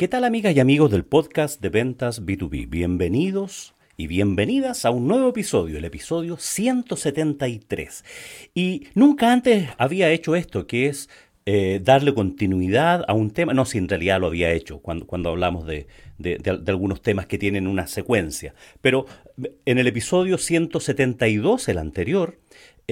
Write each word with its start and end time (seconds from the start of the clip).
¿qué 0.00 0.08
tal 0.08 0.24
amigas 0.24 0.56
y 0.56 0.60
amigos 0.60 0.90
del 0.90 1.04
podcast 1.04 1.60
de 1.60 1.68
ventas 1.68 2.24
B2B? 2.24 2.70
Bienvenidos 2.70 3.74
y 3.98 4.06
bienvenidas 4.06 4.86
a 4.86 4.90
un 4.90 5.06
nuevo 5.06 5.28
episodio, 5.28 5.76
el 5.76 5.84
episodio 5.84 6.38
173. 6.38 8.02
Y 8.54 8.86
nunca 8.94 9.30
antes 9.30 9.68
había 9.76 10.10
hecho 10.10 10.36
esto, 10.36 10.66
que 10.66 10.86
es 10.86 11.10
eh, 11.44 11.80
darle 11.84 12.14
continuidad 12.14 13.04
a 13.08 13.12
un 13.12 13.30
tema, 13.30 13.52
no, 13.52 13.66
si 13.66 13.76
en 13.76 13.90
realidad 13.90 14.22
lo 14.22 14.28
había 14.28 14.50
hecho 14.52 14.78
cuando, 14.78 15.06
cuando 15.06 15.28
hablamos 15.28 15.66
de, 15.66 15.86
de, 16.16 16.40
algunos 16.68 17.02
temas 17.02 17.26
que 17.26 17.36
tienen 17.36 17.66
una 17.66 17.86
secuencia, 17.86 18.54
pero 18.80 19.04
en 19.66 19.76
el 19.76 19.86
episodio 19.86 20.38
172, 20.38 21.68
el 21.68 21.76
anterior, 21.76 22.38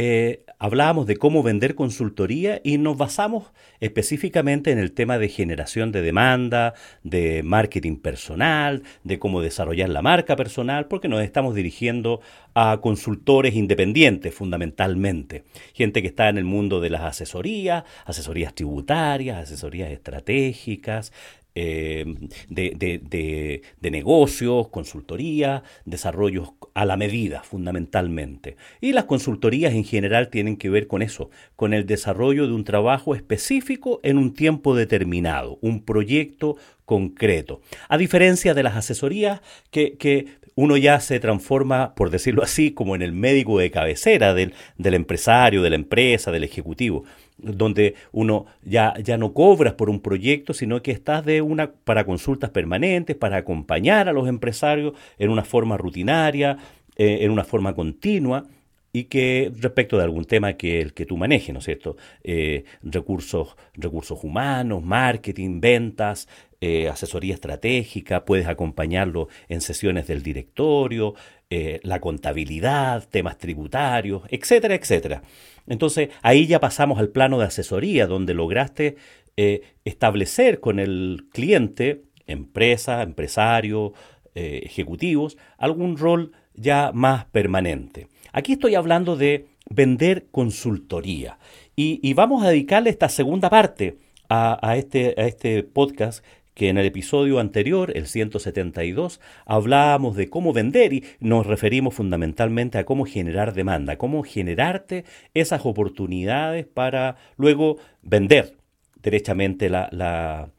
eh, 0.01 0.45
hablábamos 0.61 1.09
de 1.09 1.17
cómo 1.17 1.43
vender 1.43 1.75
consultoría 1.75 2.61
y 2.63 2.79
nos 2.79 2.97
basamos 2.97 3.51
específicamente 3.81 4.71
en 4.71 4.79
el 4.79 4.93
tema 4.93 5.19
de 5.19 5.29
generación 5.29 5.91
de 5.91 6.03
demanda, 6.03 6.75
de 7.03 7.43
marketing 7.43 7.97
personal, 7.97 8.85
de 9.03 9.19
cómo 9.19 9.41
desarrollar 9.41 9.89
la 9.89 10.01
marca 10.01 10.37
personal, 10.37 10.87
porque 10.87 11.09
nos 11.09 11.21
estamos 11.25 11.57
dirigiendo 11.57 12.21
a 12.55 12.79
consultores 12.81 13.57
independientes 13.57 14.33
fundamentalmente, 14.33 15.43
gente 15.75 16.01
que 16.01 16.07
está 16.07 16.29
en 16.29 16.39
el 16.39 16.45
mundo 16.45 16.81
de 16.81 16.91
las 16.91 17.03
asesorías, 17.03 17.83
asesorías 18.05 18.55
tributarias, 18.55 19.43
asesorías 19.43 19.91
estratégicas, 19.91 21.13
eh, 21.61 22.05
de, 22.49 23.61
de, 23.81 23.91
negocios, 23.91 24.69
consultoría, 24.69 25.65
desarrollos 25.85 26.51
a 26.73 26.85
la 26.85 26.97
medida, 26.97 27.43
fundamentalmente. 27.43 28.57
Y 28.81 28.93
las 28.93 29.07
consultorías 29.07 29.75
en 29.75 29.83
general 29.83 30.29
tienen 30.29 30.57
que 30.57 30.71
ver 30.71 30.87
con 30.87 31.03
eso, 31.03 31.31
con 31.57 31.75
el 31.75 31.85
desarrollo 31.85 32.47
de 32.47 32.53
un 32.53 32.63
trabajo 32.63 33.17
específico 33.17 33.99
en 34.05 34.19
un 34.19 34.35
tiempo 34.35 34.77
determinado, 34.77 35.59
un 35.61 35.83
proyecto 35.85 36.57
concreto. 36.85 37.61
A 37.89 37.99
diferencia 37.99 38.55
de 38.55 38.63
las 38.63 38.77
asesorías 38.77 39.41
que, 39.73 39.97
que 39.97 40.27
uno 40.55 40.77
ya 40.77 41.01
se 41.01 41.19
transforma, 41.19 41.97
por 41.97 42.11
decirlo 42.11 42.45
así, 42.45 42.71
como 42.71 42.95
en 42.95 43.03
el 43.03 43.13
médico 43.13 43.59
de 43.59 43.73
cabecera 43.73 44.33
del, 44.33 44.55
del 44.77 44.95
empresario, 44.95 45.63
de 45.63 45.71
la 45.71 45.77
empresa, 45.77 46.31
del 46.31 46.45
ejecutivo 46.45 47.05
donde 47.39 47.95
uno 48.13 48.47
ya, 48.63 48.95
ya 49.03 49.17
no 49.17 49.33
cobras 49.33 49.75
por 49.75 49.91
un 49.91 50.01
proyecto, 50.01 50.53
sino 50.53 50.83
que 50.83 50.91
estás 50.91 51.25
de 51.25 51.41
una, 51.43 51.73
para 51.73 52.05
consultas 52.05 52.51
permanentes, 52.51 53.17
para 53.17 53.39
acompañar 53.39 54.09
a 54.09 54.13
los 54.13 54.29
empresarios 54.29 54.95
en 55.19 55.31
una 55.31 55.45
forma 55.45 55.77
rutinaria, 55.77 56.59
eh, 56.97 57.19
en 57.23 57.31
una 57.31 57.45
forma 57.45 57.75
continua 57.75 58.45
y 58.93 59.05
que 59.05 59.53
respecto 59.57 59.97
de 59.97 60.05
algún 60.05 60.25
tema 60.25 60.55
que 60.55 60.81
el 60.81 60.95
que 60.95 61.07
tú 61.07 61.17
manejes, 61.17 61.53
¿no 61.53 61.59
es 61.59 61.67
cierto? 61.67 61.97
Eh, 62.25 62.65
recursos, 62.83 63.57
recursos 63.75 64.25
humanos, 64.25 64.83
marketing, 64.83 65.61
ventas, 65.61 66.29
eh, 66.61 66.89
asesoría 66.89 67.35
estratégica, 67.35 68.25
puedes 68.25 68.47
acompañarlo 68.47 69.29
en 69.49 69.61
sesiones 69.61 70.07
del 70.07 70.23
directorio, 70.23 71.15
la 71.51 71.99
contabilidad, 71.99 73.09
temas 73.09 73.39
tributarios, 73.39 74.23
etcétera, 74.29 74.75
etcétera. 74.75 75.23
Entonces 75.67 76.11
ahí 76.21 76.47
ya 76.47 76.61
pasamos 76.61 76.99
al 76.99 77.09
plano 77.09 77.39
de 77.39 77.47
asesoría, 77.47 78.07
donde 78.07 78.35
lograste 78.35 78.97
eh, 79.41 79.63
establecer 79.85 80.59
con 80.59 80.81
el 80.81 81.27
cliente, 81.31 82.03
empresa, 82.27 83.03
empresario, 83.03 83.93
eh, 84.35 84.63
ejecutivos, 84.65 85.39
algún 85.59 85.97
rol 85.97 86.33
ya 86.55 86.91
más 86.93 87.27
permanente. 87.27 88.09
Aquí 88.33 88.53
estoy 88.53 88.75
hablando 88.75 89.17
de 89.17 89.47
vender 89.71 90.27
consultoría 90.31 91.39
y, 91.77 92.13
vamos 92.15 92.43
a 92.43 92.49
dedicarle 92.49 92.91
esta 92.91 93.09
segunda 93.09 93.51
parte 93.51 93.97
a, 94.29 94.77
este, 94.77 95.15
a 95.17 95.27
este 95.27 95.63
podcast 95.63 96.25
que 96.59 96.69
en 96.69 96.77
el 96.77 96.87
episodio 96.87 97.39
anterior, 97.39 97.93
el 97.95 98.09
172, 98.09 99.21
hablábamos 99.47 100.17
de 100.17 100.29
cómo 100.29 100.53
vender 100.53 100.93
y 100.93 101.05
nos 101.21 101.47
referimos 101.47 101.95
fundamentalmente 101.95 102.79
a 102.79 102.85
cómo 102.85 103.07
generar 103.07 103.55
demanda, 103.55 103.97
cómo 103.97 104.25
generarte 104.25 105.05
esas 105.35 105.65
oportunidades 105.65 106.67
para 106.67 107.17
luego 107.37 107.77
vender 108.03 108.57
derechamente 109.01 109.71
la, 109.71 110.51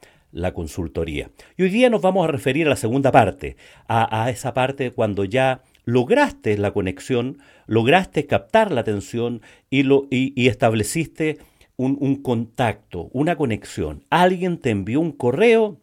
consultoría. 0.53 1.31
Y 1.57 1.63
hoy 1.63 1.69
día 1.69 1.89
nos 1.89 2.01
vamos 2.01 2.23
a 2.23 2.31
referir 2.31 2.67
a 2.67 2.69
la 2.69 2.75
segunda 2.77 3.11
parte, 3.11 3.57
a, 3.89 4.29
esa 4.29 4.53
parte 4.53 4.91
cuando 4.91 5.25
ya 5.25 5.63
lograste 5.89 6.57
la 6.57 6.71
conexión, 6.71 7.39
lograste 7.67 8.25
captar 8.25 8.71
la 8.71 8.81
atención 8.81 9.41
y, 9.69 9.83
lo, 9.83 10.07
y 10.09 10.47
estableciste 10.47 11.37
un, 11.79 12.15
contacto, 12.17 13.09
una 13.13 13.37
conexión. 13.37 14.03
Alguien 14.09 14.57
te 14.57 14.69
envió 14.69 14.99
un 14.99 15.13
correo 15.13 15.79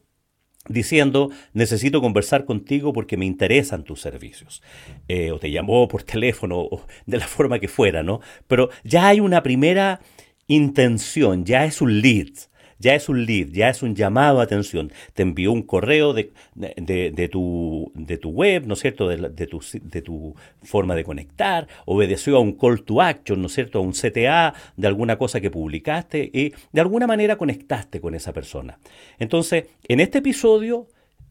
diciendo, 0.68 1.30
necesito 1.54 2.02
conversar 2.02 2.44
contigo 2.44 2.92
porque 2.92 3.16
me 3.16 3.24
interesan 3.24 3.82
tus 3.82 4.02
servicios. 4.02 4.62
Eh, 5.08 5.30
o 5.30 5.38
te 5.38 5.50
llamó 5.50 5.88
por 5.88 6.02
teléfono, 6.02 6.58
o 6.58 6.82
de 7.06 7.16
la 7.16 7.26
forma 7.26 7.58
que 7.58 7.68
fuera, 7.68 8.02
¿no? 8.02 8.20
Pero 8.46 8.68
ya 8.84 9.08
hay 9.08 9.20
una 9.20 9.42
primera 9.42 10.00
intención, 10.48 11.44
ya 11.46 11.64
es 11.64 11.80
un 11.80 12.00
lead 12.00 12.28
ya 12.78 12.94
es 12.94 13.08
un 13.08 13.24
lead, 13.24 13.48
ya 13.48 13.68
es 13.68 13.82
un 13.82 13.94
llamado 13.94 14.40
a 14.40 14.44
atención. 14.44 14.92
Te 15.14 15.22
envió 15.22 15.52
un 15.52 15.62
correo 15.62 16.12
de, 16.12 16.32
de, 16.54 17.28
tu, 17.28 17.90
de 17.94 18.18
tu 18.18 18.30
web, 18.30 18.66
¿no 18.66 18.74
es 18.74 18.80
cierto?, 18.80 19.08
de, 19.08 19.46
tu, 19.46 19.60
de 19.82 20.02
tu 20.02 20.34
forma 20.62 20.94
de 20.94 21.04
conectar, 21.04 21.66
obedeció 21.84 22.36
a 22.36 22.40
un 22.40 22.52
call 22.52 22.82
to 22.82 23.00
action, 23.00 23.40
¿no 23.40 23.46
es 23.46 23.54
cierto?, 23.54 23.78
a 23.78 23.82
un 23.82 23.92
CTA 23.92 24.54
de 24.76 24.86
alguna 24.86 25.16
cosa 25.18 25.40
que 25.40 25.50
publicaste 25.50 26.30
y 26.32 26.52
de 26.72 26.80
alguna 26.80 27.06
manera 27.06 27.36
conectaste 27.36 28.00
con 28.00 28.14
esa 28.14 28.32
persona. 28.32 28.78
Entonces, 29.18 29.66
en 29.88 30.00
este 30.00 30.18
episodio... 30.18 30.88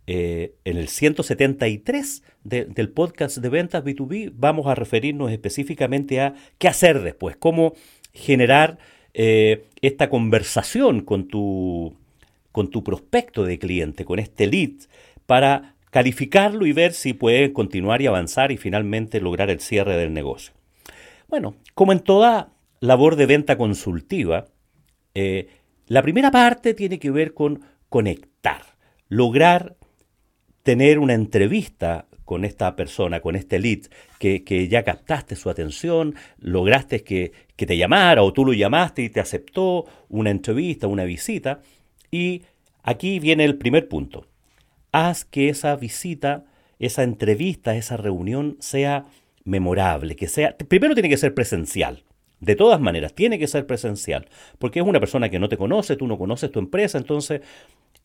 Eh, 0.07 0.53
en 0.65 0.77
el 0.77 0.87
173 0.87 2.21
del 2.43 2.89
podcast 2.91 3.37
de 3.37 3.49
ventas 3.49 3.83
B2B 3.83 4.33
vamos 4.35 4.67
a 4.67 4.75
referirnos 4.75 5.31
específicamente 5.31 6.21
a 6.21 6.35
qué 6.59 6.67
hacer 6.67 7.01
después, 7.01 7.35
cómo 7.37 7.73
generar 8.13 8.77
eh, 9.17 9.63
esta 9.81 10.09
conversación 10.09 10.99
con 10.99 11.29
tu, 11.29 11.95
con 12.51 12.69
tu 12.69 12.83
prospecto 12.83 13.45
de 13.45 13.57
cliente, 13.57 14.03
con 14.03 14.19
este 14.19 14.45
lead, 14.45 14.73
para 15.25 15.75
calificarlo 15.89 16.65
y 16.65 16.73
ver 16.73 16.91
si 16.91 17.13
puede 17.13 17.53
continuar 17.53 18.01
y 18.01 18.07
avanzar 18.07 18.51
y 18.51 18.57
finalmente 18.57 19.21
lograr 19.21 19.49
el 19.49 19.61
cierre 19.61 19.95
del 19.95 20.13
negocio. 20.13 20.53
Bueno, 21.29 21.55
como 21.73 21.93
en 21.93 22.01
toda 22.01 22.49
labor 22.81 23.15
de 23.15 23.25
venta 23.25 23.57
consultiva, 23.57 24.47
eh, 25.13 25.47
la 25.87 26.01
primera 26.01 26.29
parte 26.29 26.73
tiene 26.73 26.99
que 26.99 27.09
ver 27.09 27.33
con 27.33 27.61
conectar, 27.87 28.63
lograr 29.07 29.77
tener 30.63 30.99
una 30.99 31.13
entrevista 31.13 32.05
con 32.25 32.43
esta 32.43 32.75
persona, 32.75 33.21
con 33.21 33.35
este 33.35 33.59
lead, 33.59 33.83
que, 34.19 34.67
ya 34.67 34.83
captaste 34.83 35.35
su 35.35 35.49
atención, 35.49 36.15
lograste 36.39 37.03
que, 37.03 37.31
que, 37.55 37.65
te 37.65 37.77
llamara 37.77 38.23
o 38.23 38.33
tú 38.33 38.43
lo 38.43 38.53
llamaste 38.53 39.03
y 39.03 39.09
te 39.09 39.19
aceptó 39.19 39.85
una 40.09 40.31
entrevista, 40.31 40.87
una 40.87 41.05
visita. 41.05 41.61
Y 42.11 42.41
aquí 42.83 43.19
viene 43.19 43.45
el 43.45 43.57
primer 43.57 43.87
punto. 43.87 44.25
Haz 44.91 45.23
que 45.23 45.49
esa 45.49 45.75
visita, 45.75 46.45
esa 46.79 47.03
entrevista, 47.03 47.75
esa 47.75 47.95
reunión 47.97 48.57
sea 48.59 49.05
memorable, 49.43 50.15
que 50.15 50.27
sea, 50.27 50.57
primero 50.57 50.95
tiene 50.95 51.09
que 51.09 51.17
ser 51.17 51.33
presencial. 51.33 52.03
De 52.41 52.55
todas 52.55 52.81
maneras, 52.81 53.13
tiene 53.13 53.39
que 53.39 53.47
ser 53.47 53.65
presencial, 53.65 54.27
porque 54.59 54.79
es 54.79 54.85
una 54.85 54.99
persona 54.99 55.29
que 55.29 55.39
no 55.39 55.47
te 55.47 55.57
conoce, 55.57 55.95
tú 55.95 56.05
no 56.05 56.17
conoces 56.17 56.51
tu 56.51 56.59
empresa, 56.59 56.97
entonces 56.97 57.41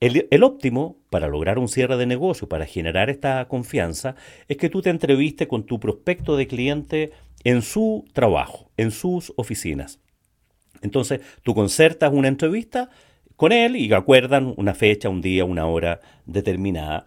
el, 0.00 0.42
óptimo 0.42 0.96
para 1.10 1.28
lograr 1.28 1.58
un 1.58 1.68
cierre 1.68 1.98
de 1.98 2.06
negocio, 2.06 2.48
para 2.48 2.66
generar 2.66 3.10
esta 3.10 3.46
confianza, 3.48 4.16
es 4.48 4.56
que 4.56 4.70
tú 4.70 4.80
te 4.80 4.88
entrevistes 4.90 5.46
con 5.46 5.64
tu 5.64 5.78
prospecto 5.78 6.36
de 6.36 6.46
cliente 6.46 7.12
en 7.44 7.60
su 7.60 8.06
trabajo, 8.14 8.70
en 8.78 8.90
sus 8.90 9.32
oficinas. 9.36 10.00
Entonces, 10.80 11.20
tú 11.42 11.54
concertas 11.54 12.12
una 12.12 12.28
entrevista 12.28 12.88
con 13.36 13.52
él 13.52 13.76
y 13.76 13.92
acuerdan 13.92 14.54
una 14.56 14.74
fecha, 14.74 15.10
un 15.10 15.20
día, 15.20 15.44
una 15.44 15.66
hora 15.66 16.00
determinada. 16.24 17.04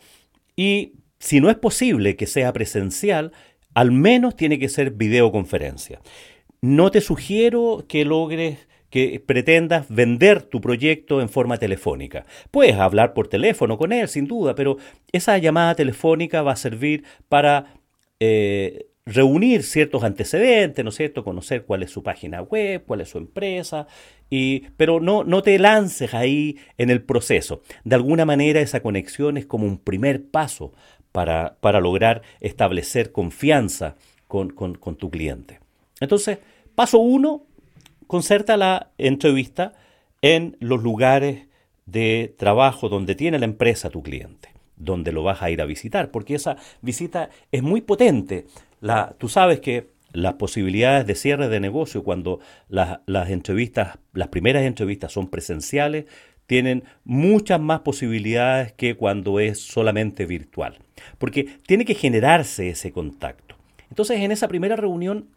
Y 0.56 0.94
si 1.18 1.42
no 1.42 1.50
es 1.50 1.58
posible 1.58 2.16
que 2.16 2.28
sea 2.28 2.54
presencial, 2.54 3.32
al 3.74 3.92
menos 3.92 4.36
tiene 4.36 4.60
que 4.60 4.70
ser 4.70 4.92
videoconferencia. 4.92 6.00
No 6.62 6.92
te 6.92 7.02
sugiero 7.02 7.86
que 7.88 8.06
logres 8.06 8.68
que 8.94 9.20
pretendas 9.26 9.88
vender 9.90 10.44
tu 10.44 10.62
proyecto 10.62 11.20
en 11.20 11.28
forma 11.28 11.58
telefónica. 11.58 12.28
Puedes 12.52 12.76
hablar 12.76 13.16
por 13.16 13.28
teléfono 13.28 13.76
con 13.76 13.92
él, 13.92 14.08
sin 14.08 14.28
duda, 14.28 14.54
pero 14.54 14.78
esa 15.12 15.36
llamada 15.40 15.74
telefónica 15.74 16.44
va 16.44 16.52
a 16.52 16.56
servir 16.56 17.04
para 17.28 17.74
eh, 18.20 18.86
reunir 19.04 19.64
ciertos 19.64 20.04
antecedentes, 20.04 20.86
¿no 20.86 20.90
es 20.90 20.96
cierto? 20.96 21.24
Conocer 21.24 21.66
cuál 21.66 21.82
es 21.82 21.90
su 21.90 22.04
página 22.04 22.44
web, 22.44 22.84
cuál 22.86 23.02
es 23.02 23.10
su 23.10 23.18
empresa, 23.18 23.88
y, 24.30 24.68
pero 24.78 25.00
no, 25.00 25.24
no 25.24 25.42
te 25.42 25.58
lances 25.58 26.14
ahí 26.14 26.60
en 26.78 26.92
el 26.92 27.02
proceso. 27.02 27.64
De 27.84 27.96
alguna 27.96 28.26
manera 28.26 28.62
esa 28.62 28.82
conexión 28.82 29.38
es 29.38 29.48
como 29.48 29.66
un 29.66 29.80
primer 29.80 30.24
paso 30.30 30.72
para, 31.12 31.58
para 31.62 31.82
lograr 31.82 32.22
establecer 32.42 33.12
confianza 33.12 33.96
con, 34.28 34.52
con, 34.52 34.76
con 34.76 34.98
tu 34.98 35.10
cliente. 35.10 35.62
Entonces, 36.00 36.38
paso 36.76 37.00
uno, 37.00 37.48
concerta 38.14 38.58
la 38.58 38.92
entrevista 39.00 39.74
en 40.22 40.56
los 40.60 40.84
lugares 40.84 41.48
de 41.88 42.36
trabajo 42.38 42.88
donde 42.88 43.16
tiene 43.16 43.40
la 43.40 43.46
empresa 43.46 43.90
tu 43.90 44.04
cliente, 44.04 44.50
donde 44.76 45.12
lo 45.12 45.24
vas 45.24 45.42
a 45.42 45.50
ir 45.50 45.60
a 45.64 45.66
visitar, 45.66 46.12
porque 46.12 46.36
esa 46.36 46.58
visita 46.84 47.32
es 47.52 47.64
muy 47.64 47.82
potente. 47.82 48.46
La, 48.82 49.16
tú 49.18 49.30
sabes 49.30 49.62
que 49.62 49.88
las 50.12 50.36
posibilidades 50.36 51.08
de 51.08 51.16
cierre 51.16 51.50
de 51.50 51.60
negocio 51.60 52.04
cuando 52.04 52.40
las, 52.70 53.00
las 53.08 53.32
entrevistas, 53.32 53.98
las 54.14 54.28
primeras 54.28 54.62
entrevistas 54.62 55.12
son 55.12 55.28
presenciales, 55.28 56.06
tienen 56.46 56.84
muchas 57.06 57.60
más 57.60 57.80
posibilidades 57.80 58.74
que 58.74 58.94
cuando 58.94 59.40
es 59.40 59.60
solamente 59.60 60.28
virtual, 60.28 60.78
porque 61.18 61.46
tiene 61.66 61.84
que 61.84 61.96
generarse 61.96 62.70
ese 62.70 62.92
contacto. 62.92 63.56
Entonces, 63.90 64.20
en 64.20 64.32
esa 64.32 64.48
primera 64.48 64.76
reunión, 64.76 65.30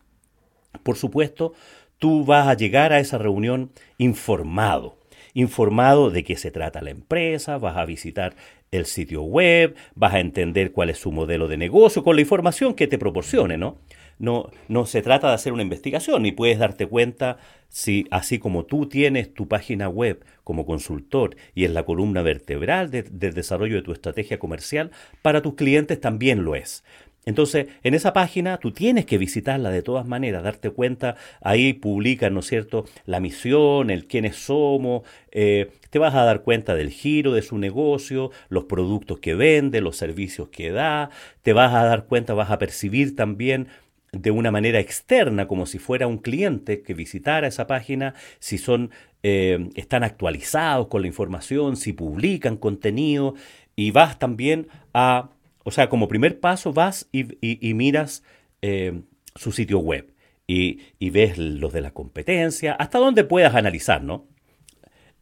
por 0.83 0.99
supuesto, 0.99 1.55
tú 1.99 2.25
vas 2.25 2.49
a 2.49 2.55
llegar 2.55 2.93
a 2.93 3.01
esa 3.01 3.19
reunión 3.19 3.71
informado, 3.99 4.97
informado 5.35 6.11
de 6.11 6.25
qué 6.25 6.37
se 6.37 6.51
trata 6.51 6.83
la 6.83 6.91
empresa, 6.91 7.59
vas 7.59 7.77
a 7.77 7.85
visitar 7.85 8.35
el 8.71 8.87
sitio 8.87 9.23
web, 9.23 9.75
vas 9.95 10.15
a 10.15 10.21
entender 10.21 10.73
cuál 10.73 10.91
es 10.91 10.99
su 10.99 11.13
modelo 11.13 11.49
de 11.49 11.57
negocio 11.57 12.03
con 12.03 12.17
la 12.17 12.23
información 12.23 12.75
que 12.75 12.87
te 12.87 12.99
proporcione, 12.99 13.57
¿no? 13.57 13.79
No, 14.19 14.51
no 14.69 14.87
se 14.87 15.03
trata 15.03 15.29
de 15.29 15.35
hacer 15.35 15.53
una 15.53 15.63
investigación, 15.63 16.23
ni 16.23 16.33
puedes 16.33 16.59
darte 16.59 16.87
cuenta 16.87 17.37
si, 17.69 18.07
así 18.11 18.39
como 18.39 18.65
tú 18.65 18.89
tienes 18.89 19.35
tu 19.35 19.47
página 19.47 19.91
web 19.91 20.25
como 20.43 20.65
consultor 20.65 21.37
y 21.55 21.65
es 21.65 21.71
la 21.71 21.85
columna 21.85 22.23
vertebral 22.23 22.91
del 22.91 23.35
desarrollo 23.35 23.77
de 23.77 23.83
tu 23.83 23.93
estrategia 23.93 24.39
comercial, 24.39 24.91
para 25.21 25.43
tus 25.43 25.55
clientes 25.55 26.01
también 26.01 26.45
lo 26.45 26.55
es. 26.55 26.83
Entonces, 27.27 27.67
en 27.83 27.95
esa 27.95 28.13
página 28.13 28.59
tú 28.59 28.71
tienes 28.71 29.05
que 29.05 29.19
visitarla 29.19 29.71
de 29.71 29.83
todas 29.83 30.07
maneras, 30.07 30.45
darte 30.45 30.71
cuenta, 30.71 31.17
ahí 31.41 31.73
publican, 31.73 32.33
¿no 32.33 32.41
es 32.41 32.47
cierto?, 32.47 32.85
la 33.05 33.19
misión, 33.19 33.91
el 33.91 34.07
quiénes 34.07 34.37
somos, 34.37 35.03
eh, 35.33 35.73
te 35.91 35.99
vas 35.99 36.15
a 36.15 36.23
dar 36.23 36.43
cuenta 36.43 36.77
del 36.77 36.91
giro 36.91 37.33
de 37.33 37.43
su 37.43 37.59
negocio, 37.59 38.31
los 38.49 38.65
productos 38.65 39.19
que 39.19 39.35
vende, 39.35 39.81
los 39.81 39.97
servicios 39.97 40.51
que 40.51 40.71
da, 40.71 41.11
te 41.43 41.53
vas 41.53 41.75
a 41.75 41.85
dar 41.85 42.07
cuenta, 42.07 42.33
vas 42.33 42.53
a 42.53 42.59
percibir 42.59 43.17
también 43.17 43.67
de 44.13 44.31
una 44.31 44.53
manera 44.53 44.79
externa, 44.79 45.49
como 45.49 45.67
si 45.67 45.81
fuera 45.81 46.07
un 46.07 46.19
cliente 46.19 46.83
que 46.83 46.95
visitara 46.95 47.49
esa 47.49 47.67
página, 47.67 48.15
si 48.39 48.57
son, 48.57 48.91
eh, 49.25 49.69
están 49.75 50.05
actualizados 50.05 50.87
con 50.87 51.03
la 51.03 51.09
información, 51.09 51.77
si 51.77 51.93
publican 51.93 52.57
contenido, 52.57 53.35
y 53.75 53.91
vas 53.91 54.19
también 54.21 54.69
a, 54.95 55.31
o 55.67 55.73
sea, 55.73 55.89
como 55.89 56.07
primer 56.07 56.39
paso 56.39 56.73
vas 56.73 57.09
y, 57.11 57.75
miras 57.75 58.23
eh, 58.63 59.03
su 59.35 59.51
sitio 59.51 59.81
web 59.81 60.15
y, 60.47 60.79
ves 61.11 61.39
los 61.39 61.73
de 61.73 61.81
la 61.81 61.91
competencia, 61.91 62.75
hasta 62.75 62.99
donde 62.99 63.25
puedas 63.25 63.57
analizar, 63.57 64.05
¿no? 64.05 64.29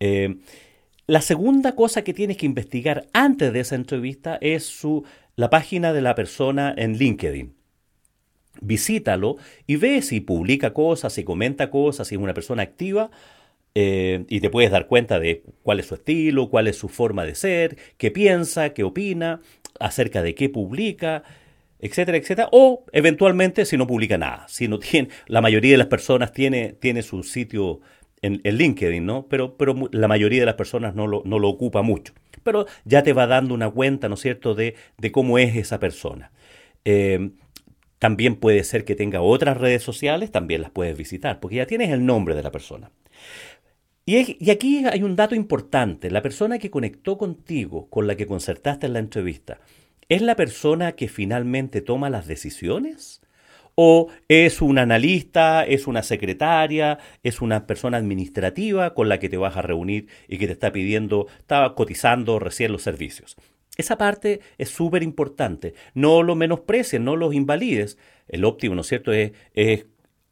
Eh, 0.00 0.37
la 1.06 1.23
segunda 1.23 1.75
cosa 1.75 2.05
que 2.05 2.12
tienes 2.12 2.37
que 2.37 2.44
investigar 2.44 3.06
antes 3.14 3.55
de 3.55 3.61
esa 3.61 3.75
entrevista 3.75 4.37
es 4.43 4.64
su, 4.64 5.05
la 5.35 5.49
página 5.49 5.94
de 5.94 6.02
la 6.02 6.14
persona 6.14 6.75
en 6.76 6.99
LinkedIn 6.99 7.55
visítalo 8.61 9.37
y 9.67 9.76
ve 9.76 10.02
si 10.02 10.20
publica 10.20 10.73
cosas, 10.73 11.14
si 11.14 11.25
comenta 11.25 11.70
cosas, 11.70 12.06
si 12.06 12.17
es 12.17 12.20
una 12.20 12.35
persona 12.35 12.62
activa. 12.62 13.11
Eh, 13.76 14.25
y 14.29 14.38
te 14.38 14.50
puedes 14.50 14.70
dar 14.70 14.87
cuenta 14.87 15.19
de 15.19 15.43
cuál 15.64 15.81
es 15.81 15.87
su 15.87 15.94
estilo, 15.94 16.49
cuál 16.49 16.69
es 16.69 16.76
su 16.76 16.88
forma 16.88 17.25
de 17.25 17.35
ser, 17.35 17.76
qué 17.96 18.12
piensa, 18.12 18.73
qué 18.73 18.85
opina, 18.85 19.41
acerca 19.81 20.23
de 20.23 20.35
qué 20.35 20.49
publica, 20.49 21.23
etcétera, 21.79 22.19
etcétera. 22.19 22.49
O 22.53 22.85
eventualmente 22.93 23.65
si 23.65 23.76
no 23.76 23.87
publica 23.87 24.19
nada. 24.19 24.47
Si 24.49 24.69
no 24.69 24.79
tiene, 24.81 25.09
la 25.26 25.41
mayoría 25.41 25.73
de 25.73 25.79
las 25.79 25.88
personas 25.88 26.32
tiene, 26.32 26.73
tiene 26.73 27.03
su 27.03 27.23
sitio 27.23 27.81
en, 28.23 28.41
LinkedIn, 28.43 29.05
¿no? 29.05 29.26
Pero, 29.29 29.56
pero 29.56 29.75
la 29.93 30.09
mayoría 30.09 30.41
de 30.41 30.47
las 30.47 30.55
personas 30.55 30.94
no 30.94 31.06
lo, 31.06 31.23
no 31.25 31.38
lo 31.38 31.49
ocupa 31.49 31.82
mucho. 31.82 32.15
Pero 32.43 32.67
ya 32.85 33.03
te 33.03 33.12
va 33.12 33.26
dando 33.26 33.55
una 33.55 33.71
cuenta, 33.71 34.09
¿no 34.09 34.15
es 34.15 34.21
cierto?, 34.21 34.55
de, 34.55 34.75
de 34.99 35.12
cómo 35.12 35.38
es 35.38 35.56
esa 35.56 35.79
persona. 35.79 36.31
Eh, 36.85 37.31
también 37.99 38.37
puede 38.37 38.65
ser 38.65 38.85
que 38.85 38.94
tenga 38.94 39.23
otras 39.23 39.56
redes 39.56 39.82
sociales, 39.82 40.31
también 40.31 40.62
las 40.62 40.70
puedes 40.70 40.97
visitar, 40.97 41.41
porque 41.41 41.56
ya 41.56 41.67
tienes 41.67 41.91
el 41.91 42.05
nombre 42.05 42.35
de 42.35 42.43
la 42.43 42.53
persona. 42.53 42.91
Y, 44.06 44.51
aquí 44.51 44.85
hay 44.85 45.03
un 45.03 45.17
dato 45.17 45.35
importante. 45.35 46.11
La 46.11 46.23
persona 46.23 46.59
que 46.59 46.71
conectó 46.71 47.17
contigo, 47.17 47.89
con 47.89 48.06
la 48.06 48.17
que 48.17 48.27
concertaste 48.27 48.87
en 48.87 48.93
la 48.93 48.99
entrevista, 48.99 49.61
¿es 50.09 50.21
la 50.21 50.37
persona 50.37 50.93
que 50.93 51.09
finalmente 51.09 51.81
toma 51.81 52.11
las 52.11 52.27
decisiones? 52.27 53.23
¿O 53.77 54.09
es 54.29 54.62
un 54.62 54.79
analista, 54.79 55.65
es 55.65 55.87
una 55.87 56.03
secretaria, 56.03 56.99
es 57.23 57.41
una 57.41 57.67
persona 57.67 57.97
administrativa 57.97 58.95
con 58.95 59.09
la 59.09 59.19
que 59.19 59.29
te 59.29 59.37
vas 59.37 59.56
a 59.56 59.62
reunir 59.62 60.06
y 60.29 60.39
que 60.39 60.47
te 60.47 60.53
está 60.53 60.71
pidiendo, 60.71 61.27
estaba 61.39 61.75
cotizando 61.75 62.39
recién 62.39 62.73
los 62.73 62.83
servicios? 62.83 63.37
Esa 63.77 63.99
parte 63.99 64.41
es 64.59 64.69
súper 64.69 65.03
importante. 65.03 65.75
No 65.95 66.23
lo 66.23 66.37
menosprecien, 66.37 67.05
no 67.05 67.17
los 67.17 67.35
invalides. 67.35 67.99
El 68.29 68.45
óptimo, 68.45 68.75
¿no 68.75 68.83
es 68.83 68.87
cierto?, 68.87 69.12
es, 69.12 69.33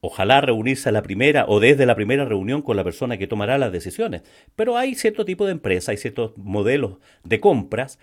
ojalá 0.05 0.41
reunirse 0.41 0.89
a 0.89 0.93
la 0.93 1.03
primera 1.03 1.47
o 1.47 1.61
desde 1.61 1.87
la 1.87 1.95
primera 1.95 2.25
reunión 2.25 2.61
con 2.61 2.77
la 2.77 2.83
persona 2.83 3.17
que 3.17 3.29
tomará 3.29 3.57
las 3.57 3.71
decisiones. 3.71 4.23
Pero 4.57 4.77
hay 4.77 4.97
cierto 4.97 5.25
tipo 5.25 5.47
de 5.47 5.53
empresas, 5.53 5.91
hay 5.91 5.97
ciertos 5.97 6.37
modelos 6.37 6.99
de 7.23 7.39
compras 7.39 8.01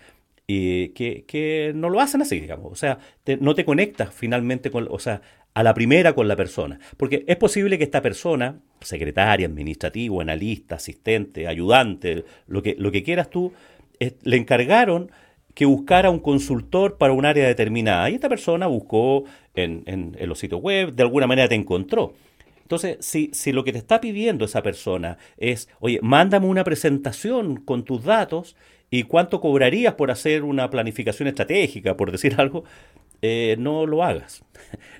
eh, 0.48 0.92
que, 0.94 1.72
no 1.74 1.90
lo 1.90 2.00
hacen 2.00 2.22
así, 2.22 2.40
digamos. 2.40 2.72
O 2.72 2.74
sea, 2.74 2.98
no 3.38 3.54
te 3.54 3.66
conectas 3.66 4.14
finalmente 4.14 4.70
con, 4.70 4.88
o 4.90 4.98
sea, 4.98 5.20
a 5.52 5.62
la 5.62 5.74
primera 5.74 6.14
con 6.14 6.26
la 6.26 6.36
persona. 6.36 6.80
Porque 6.96 7.22
es 7.28 7.36
posible 7.36 7.76
que 7.76 7.84
esta 7.84 8.00
persona, 8.00 8.60
secretaria, 8.80 9.46
administrativo, 9.46 10.22
analista, 10.22 10.76
asistente, 10.76 11.48
ayudante, 11.48 12.24
lo 12.46 12.62
que, 12.62 12.76
lo 12.78 12.90
que 12.90 13.02
quieras 13.02 13.28
tú, 13.28 13.52
le 14.22 14.36
encargaron 14.38 15.10
que 15.54 15.64
buscara 15.64 16.10
un 16.10 16.20
consultor 16.20 16.96
para 16.96 17.12
un 17.12 17.24
área 17.24 17.46
determinada. 17.46 18.08
Y 18.10 18.14
esta 18.14 18.28
persona 18.28 18.66
buscó 18.66 19.24
en, 19.54 19.82
en, 19.86 20.28
los 20.28 20.38
sitios 20.38 20.60
web, 20.60 20.92
de 20.92 21.02
alguna 21.02 21.26
manera 21.26 21.48
te 21.48 21.54
encontró. 21.54 22.14
Entonces, 22.62 22.98
si, 23.00 23.30
si 23.32 23.52
lo 23.52 23.64
que 23.64 23.72
te 23.72 23.78
está 23.78 24.00
pidiendo 24.00 24.44
esa 24.44 24.62
persona 24.62 25.18
es, 25.36 25.68
oye, 25.80 25.98
mándame 26.02 26.46
una 26.46 26.62
presentación 26.62 27.56
con 27.56 27.84
tus 27.84 28.04
datos 28.04 28.56
y 28.90 29.04
cuánto 29.04 29.40
cobrarías 29.40 29.94
por 29.94 30.10
hacer 30.10 30.44
una 30.44 30.70
planificación 30.70 31.28
estratégica, 31.28 31.96
por 31.96 32.12
decir 32.12 32.34
algo, 32.38 32.64
eh, 33.22 33.56
no 33.58 33.86
lo 33.86 34.04
hagas. 34.04 34.42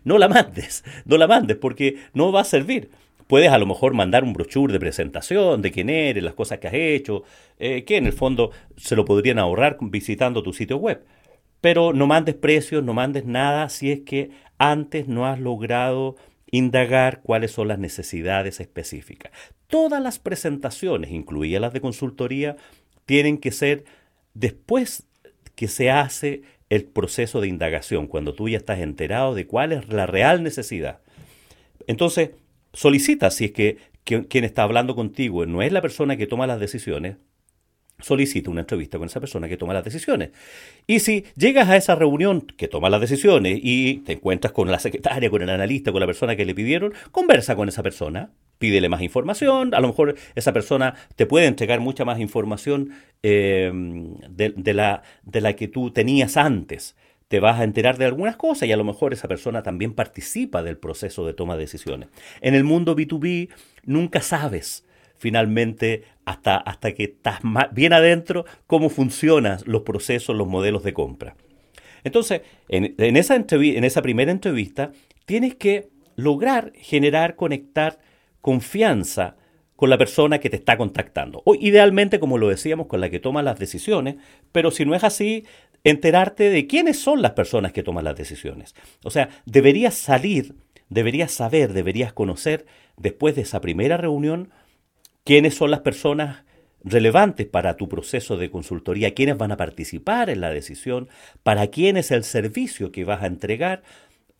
No 0.03 0.17
la 0.17 0.29
mandes, 0.29 0.83
no 1.05 1.19
la 1.19 1.27
mandes 1.27 1.59
porque 1.59 1.99
no 2.15 2.33
va 2.33 2.41
a 2.41 2.45
servir 2.45 2.91
puedes 3.31 3.53
a 3.53 3.59
lo 3.59 3.67
mejor 3.67 3.95
mandar 3.95 4.25
un 4.25 4.33
brochure 4.33 4.73
de 4.73 4.81
presentación 4.81 5.63
de 5.63 5.71
quién 5.71 5.89
eres, 5.89 6.21
las 6.21 6.35
cosas 6.35 6.59
que 6.59 6.67
has 6.67 6.75
hecho, 6.75 7.23
eh, 7.61 7.85
que 7.85 7.97
en 7.97 8.07
el 8.07 8.13
fondo 8.13 8.51
se 8.77 8.97
lo 8.97 9.05
podrían 9.05 9.39
ahorrar 9.39 9.79
visitando 9.83 10.43
tu 10.43 10.53
sitio 10.53 10.79
web. 10.79 11.05
Pero 11.61 11.93
no 11.93 12.09
mandes 12.09 12.35
precios, 12.35 12.83
no 12.83 12.93
mandes 12.93 13.27
nada 13.27 13.69
si 13.69 13.93
es 13.93 14.01
que 14.01 14.33
antes 14.59 15.07
no 15.07 15.27
has 15.27 15.39
logrado 15.39 16.17
indagar 16.51 17.21
cuáles 17.23 17.53
son 17.53 17.69
las 17.69 17.79
necesidades 17.79 18.59
específicas. 18.59 19.31
Todas 19.69 20.03
las 20.03 20.19
presentaciones, 20.19 21.13
incluidas 21.13 21.61
las 21.61 21.73
de 21.73 21.81
consultoría, 21.81 22.57
tienen 23.07 23.39
que 23.39 23.53
ser 23.53 23.85
después 24.35 25.05
que 25.55 25.69
se 25.69 25.93
hace 25.93 26.43
el 26.69 26.83
proceso 26.83 27.41
de 27.41 27.47
indagación, 27.47 28.09
cuando 28.09 28.35
tú 28.35 28.49
ya 28.49 28.57
estás 28.57 28.81
enterado 28.81 29.37
de 29.37 29.47
cuál 29.47 29.71
es 29.71 29.89
la 29.89 30.07
real 30.07 30.43
necesidad. 30.43 30.99
Entonces, 31.87 32.31
solicita, 32.73 33.31
si 33.31 33.47
es 33.47 33.53
que, 33.53 33.79
quien 34.05 34.45
está 34.45 34.63
hablando 34.65 34.97
contigo 34.97 35.47
no 35.47 35.63
es 35.63 35.73
la 35.73 35.83
persona 35.83 36.17
que 36.17 36.27
toma 36.27 36.47
las 36.47 36.59
decisiones, 36.59 37.17
solicita 38.03 38.51
una 38.51 38.61
entrevista 38.61 38.99
con 38.99 39.07
esa 39.07 39.21
persona 39.21 39.49
que 39.49 39.57
toma 39.57 39.75
las 39.75 39.85
decisiones. 39.85 40.31
Y 40.87 41.01
si 41.01 41.25
llegas 41.37 41.69
a 41.69 41.77
esa 41.77 41.95
reunión 41.95 42.41
que 42.41 42.69
toma 42.69 42.91
las 42.91 43.01
decisiones 43.01 43.59
y 43.63 43.99
te 43.99 44.15
encuentras 44.15 44.53
con 44.53 44.71
la 44.71 44.79
secretaria, 44.79 45.31
con 45.31 45.43
el 45.43 45.51
analista, 45.51 45.93
con 45.93 46.01
la 46.01 46.07
persona 46.07 46.37
que 46.37 46.45
le 46.45 46.55
pidieron, 46.55 46.93
conversa 47.11 47.57
con 47.57 47.69
esa 47.69 47.83
persona, 47.83 48.31
pídele 48.59 48.89
más 48.89 49.03
información, 49.03 49.75
a 49.75 49.81
lo 49.81 49.89
mejor 49.89 50.17
esa 50.35 50.53
persona 50.53 50.95
te 51.17 51.27
puede 51.27 51.47
entregar 51.47 51.81
mucha 51.81 52.05
más 52.05 52.21
información 52.21 52.91
eh, 53.23 53.71
de, 54.29 54.75
la, 54.75 55.03
de 55.23 55.41
la 55.41 55.55
que 55.55 55.69
tú 55.69 55.91
tenías 55.91 56.37
antes 56.37 56.97
te 57.31 57.39
vas 57.39 57.61
a 57.61 57.65
enterar 57.65 57.97
de 57.97 58.07
algunas 58.07 58.35
cosas 58.35 58.69
y 58.69 58.73
a 58.73 58.77
lo 58.77 58.83
mejor 58.83 59.13
esa 59.13 59.29
persona 59.29 59.63
también 59.63 59.95
participa 59.95 60.65
del 60.65 60.77
proceso 60.77 61.25
de 61.25 61.33
toma 61.33 61.55
de 61.55 61.61
decisiones. 61.61 62.09
En 62.41 62.57
el 62.57 62.65
mundo 62.65 62.97
B2B 62.97 63.51
nunca 63.85 64.21
sabes 64.21 64.85
finalmente 65.17 66.03
hasta, 66.25 66.57
hasta 66.57 66.91
que 66.93 67.05
estás 67.05 67.39
bien 67.71 67.93
adentro 67.93 68.47
cómo 68.67 68.89
funcionan 68.89 69.61
los 69.65 69.83
procesos, 69.83 70.35
los 70.35 70.49
modelos 70.49 70.83
de 70.83 70.93
compra. 70.93 71.37
Entonces, 72.03 72.41
en, 72.69 73.17
esa, 73.17 73.37
en 73.37 73.85
esa 73.85 74.03
primera 74.03 74.33
entrevista 74.33 74.91
tienes 75.25 75.55
que 75.55 75.89
lograr 76.17 76.73
generar, 76.75 77.37
conectar 77.37 78.01
confianza 78.41 79.37
con 79.77 79.89
la 79.89 79.97
persona 79.99 80.41
que 80.41 80.51
te 80.51 80.57
está 80.57 80.77
contactando. 80.77 81.43
O 81.47 81.55
idealmente, 81.55 82.19
como 82.19 82.39
lo 82.39 82.49
decíamos, 82.49 82.87
con 82.87 83.01
la 83.01 83.09
que 83.09 83.21
toma 83.21 83.43
las 83.43 83.59
decisiones, 83.59 84.17
pero 84.53 84.71
si 84.71 84.85
no 84.85 84.95
es 84.95 85.05
así, 85.05 85.47
enterarte 85.85 86.51
de 86.51 86.67
quiénes 86.67 86.99
son 86.99 87.23
las 87.23 87.33
personas 87.33 87.73
que 87.73 87.83
toman 87.83 88.05
las 88.05 88.17
decisiones. 88.17 88.75
O 89.05 89.11
sea, 89.11 89.29
deberías 89.47 89.95
salir, 89.95 90.55
deberías 90.89 91.33
saber, 91.33 91.73
deberías 91.73 92.13
conocer 92.13 92.67
después 92.97 93.35
de 93.37 93.43
esa 93.43 93.61
primera 93.61 93.97
reunión 93.97 94.51
quiénes 95.25 95.55
son 95.55 95.71
las 95.71 95.81
personas 95.81 96.45
relevantes 96.83 97.47
para 97.47 97.77
tu 97.77 97.89
proceso 97.89 98.37
de 98.37 98.51
consultoría, 98.51 99.15
quiénes 99.15 99.37
van 99.37 99.53
a 99.53 99.57
participar 99.57 100.31
en 100.31 100.41
la 100.41 100.51
decisión, 100.51 101.09
para 101.43 101.67
quién 101.69 101.97
es 101.97 102.11
el 102.11 102.25
servicio 102.25 102.91
que 102.91 103.05
vas 103.05 103.23
a 103.23 103.27
entregar. 103.27 103.83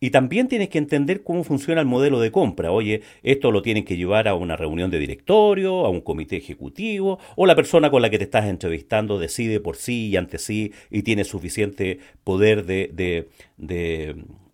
Y 0.03 0.09
también 0.09 0.47
tienes 0.47 0.69
que 0.69 0.79
entender 0.79 1.23
cómo 1.23 1.43
funciona 1.43 1.79
el 1.79 1.85
modelo 1.85 2.19
de 2.19 2.31
compra. 2.31 2.71
Oye, 2.71 3.03
esto 3.21 3.51
lo 3.51 3.61
tienes 3.61 3.85
que 3.85 3.97
llevar 3.97 4.27
a 4.27 4.33
una 4.33 4.57
reunión 4.57 4.89
de 4.89 4.97
directorio, 4.97 5.85
a 5.85 5.89
un 5.89 6.01
comité 6.01 6.37
ejecutivo, 6.37 7.19
o 7.35 7.45
la 7.45 7.55
persona 7.55 7.91
con 7.91 8.01
la 8.01 8.09
que 8.09 8.17
te 8.17 8.23
estás 8.23 8.45
entrevistando 8.45 9.19
decide 9.19 9.59
por 9.59 9.77
sí 9.77 10.07
y 10.09 10.17
ante 10.17 10.39
sí 10.39 10.73
y 10.89 11.03
tiene 11.03 11.23
suficiente 11.23 11.99
poder 12.23 12.65
de, 12.65 12.89
de, 12.95 13.27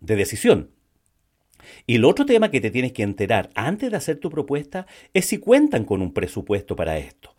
de 0.02 0.16
decisión. 0.18 0.70
Y 1.86 1.96
el 1.96 2.04
otro 2.04 2.26
tema 2.26 2.52
que 2.52 2.60
te 2.60 2.70
tienes 2.70 2.92
que 2.92 3.04
enterar 3.04 3.50
antes 3.56 3.90
de 3.90 3.96
hacer 3.96 4.18
tu 4.18 4.30
propuesta 4.30 4.86
es 5.14 5.28
si 5.28 5.38
cuentan 5.38 5.86
con 5.86 6.02
un 6.02 6.14
presupuesto 6.14 6.76
para 6.76 6.98
esto. 6.98 7.37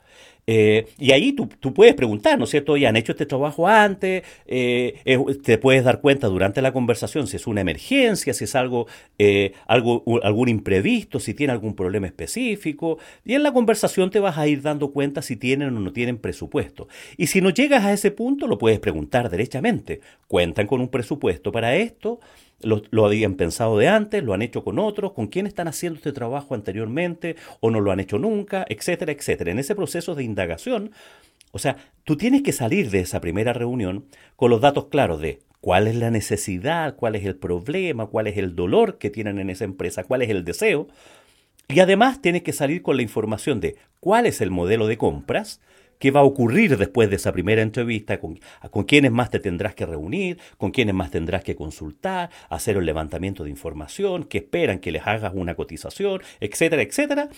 Eh, 0.51 0.87
y 0.99 1.13
ahí 1.13 1.35
tú, 1.35 1.47
puedes 1.75 1.95
preguntar, 1.95 2.39
¿no 2.39 2.45
es 2.45 2.51
cierto? 2.51 2.79
¿Ya 2.79 2.89
han 2.89 2.97
hecho 2.97 3.13
este 3.13 3.27
trabajo 3.27 3.69
antes? 3.69 4.23
Eh, 4.47 4.95
te 5.45 5.59
puedes 5.59 5.85
dar 5.85 6.01
cuenta 6.01 6.27
durante 6.29 6.63
la 6.63 6.73
conversación 6.73 7.27
si 7.27 7.37
es 7.37 7.47
una 7.47 7.61
emergencia, 7.61 8.33
si 8.33 8.45
es 8.45 8.55
algo, 8.55 8.87
eh, 9.19 9.53
algo, 9.67 10.03
algún 10.23 10.49
imprevisto, 10.49 11.21
si 11.21 11.35
tiene 11.35 11.53
algún 11.53 11.75
problema 11.75 12.07
específico. 12.07 12.97
Y 13.27 13.35
en 13.35 13.43
la 13.43 13.53
conversación 13.53 14.11
te 14.11 14.21
vas 14.21 14.39
a 14.39 14.47
ir 14.49 14.63
dando 14.63 14.91
cuenta 14.91 15.21
si 15.21 15.37
tienen 15.37 15.77
o 15.77 15.81
no 15.81 15.93
tienen 15.93 16.17
presupuesto. 16.17 16.89
Y 17.19 17.27
si 17.27 17.43
no 17.43 17.51
llegas 17.51 17.85
a 17.85 17.93
ese 17.93 18.11
punto, 18.11 18.47
lo 18.47 18.57
puedes 18.57 18.81
preguntar 18.81 19.29
derechamente. 19.29 20.01
¿Cuentan 20.29 20.67
con 20.67 20.81
un 20.81 20.89
presupuesto 20.89 21.53
para 21.53 21.77
esto? 21.77 22.21
Lo, 22.61 23.07
habían 23.07 23.35
pensado 23.35 23.79
de 23.79 23.89
antes, 23.89 24.25
lo 24.25 24.35
han 24.35 24.43
hecho 24.43 24.65
con 24.65 24.79
otros, 24.79 25.13
con 25.13 25.29
quién 25.29 25.47
están 25.47 25.69
haciendo 25.69 25.99
este 25.99 26.13
trabajo 26.13 26.55
anteriormente 26.55 27.37
o 27.61 27.71
no 27.71 27.81
lo 27.81 27.93
han 27.93 28.01
hecho 28.01 28.19
nunca, 28.19 28.67
etcétera, 28.69 29.13
etcétera. 29.13 29.51
En 29.51 29.59
ese 29.59 29.75
proceso 29.75 30.15
de 30.15 30.25
indagación, 30.25 30.91
o 31.53 31.59
sea, 31.59 31.77
tú 32.05 32.17
tienes 32.17 32.43
que 32.43 32.53
salir 32.53 32.91
de 32.91 33.01
esa 33.01 33.21
primera 33.21 33.53
reunión 33.53 34.07
con 34.37 34.51
los 34.51 34.61
datos 34.61 34.87
claros 34.87 35.21
de 35.21 35.41
cuál 35.61 35.87
es 35.87 35.97
la 35.97 36.11
necesidad, 36.11 36.97
cuál 36.97 37.15
es 37.15 37.25
el 37.25 37.37
problema, 37.37 38.07
cuál 38.07 38.27
es 38.27 38.37
el 38.37 38.55
dolor 38.55 38.99
que 38.99 39.11
tienen 39.11 39.39
en 39.39 39.51
esa 39.51 39.65
empresa, 39.65 40.05
cuál 40.05 40.23
es 40.23 40.31
el 40.31 40.45
deseo. 40.45 40.89
Y 41.69 41.81
además 41.81 42.23
tienes 42.23 42.43
que 42.43 42.53
salir 42.53 42.83
con 42.83 42.97
la 42.97 43.03
información 43.03 43.61
de 43.61 43.77
cuál 44.01 44.27
es 44.27 44.41
el 44.41 44.51
modelo 44.51 44.87
de 44.87 44.99
compras, 44.99 45.61
qué 45.99 46.11
va 46.11 46.21
a 46.21 46.25
ocurrir 46.25 46.77
después 46.77 47.11
de 47.11 47.17
esa 47.17 47.33
primera 47.33 47.63
entrevista, 47.63 48.19
con, 48.21 48.41
con 48.71 48.85
quiénes 48.85 49.13
más 49.13 49.31
te 49.31 49.41
tendrás 49.41 49.75
que 49.75 49.87
reunir, 49.87 50.39
con 50.57 50.71
quiénes 50.71 50.95
más 50.95 51.11
tendrás 51.11 51.45
que 51.45 51.57
consultar, 51.57 52.31
hacer 52.49 52.77
el 52.77 52.87
levantamiento 52.87 53.45
de 53.45 53.51
información, 53.51 54.25
que 54.25 54.39
esperan 54.39 54.79
que 54.79 54.93
les 54.93 55.07
hagas 55.07 55.33
una 55.35 55.55
cotización, 55.55 56.23
etcétera, 56.41 56.83
etcétera. 56.83 57.29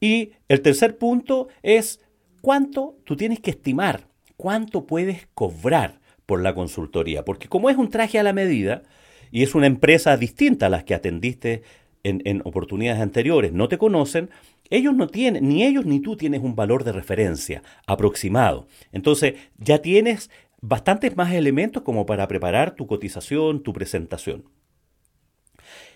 Y 0.00 0.32
el 0.48 0.62
tercer 0.62 0.96
punto 0.96 1.48
es 1.62 2.00
cuánto 2.40 2.96
tú 3.04 3.16
tienes 3.16 3.40
que 3.40 3.50
estimar, 3.50 4.06
cuánto 4.36 4.86
puedes 4.86 5.28
cobrar 5.34 6.00
por 6.26 6.42
la 6.42 6.54
consultoría, 6.54 7.24
porque 7.24 7.48
como 7.48 7.70
es 7.70 7.76
un 7.76 7.90
traje 7.90 8.18
a 8.18 8.22
la 8.22 8.32
medida 8.32 8.82
y 9.30 9.42
es 9.42 9.54
una 9.54 9.66
empresa 9.66 10.16
distinta 10.16 10.66
a 10.66 10.70
las 10.70 10.84
que 10.84 10.94
atendiste 10.94 11.62
en, 12.04 12.22
en 12.24 12.42
oportunidades 12.44 13.02
anteriores, 13.02 13.52
no 13.52 13.68
te 13.68 13.78
conocen, 13.78 14.30
ellos 14.70 14.94
no 14.94 15.06
tienen, 15.06 15.48
ni 15.48 15.64
ellos 15.64 15.86
ni 15.86 16.00
tú 16.00 16.16
tienes 16.16 16.42
un 16.42 16.54
valor 16.54 16.84
de 16.84 16.92
referencia 16.92 17.62
aproximado. 17.86 18.66
Entonces, 18.92 19.34
ya 19.56 19.78
tienes 19.78 20.30
bastantes 20.60 21.16
más 21.16 21.32
elementos 21.32 21.82
como 21.82 22.06
para 22.06 22.28
preparar 22.28 22.74
tu 22.74 22.86
cotización, 22.86 23.62
tu 23.62 23.72
presentación. 23.72 24.44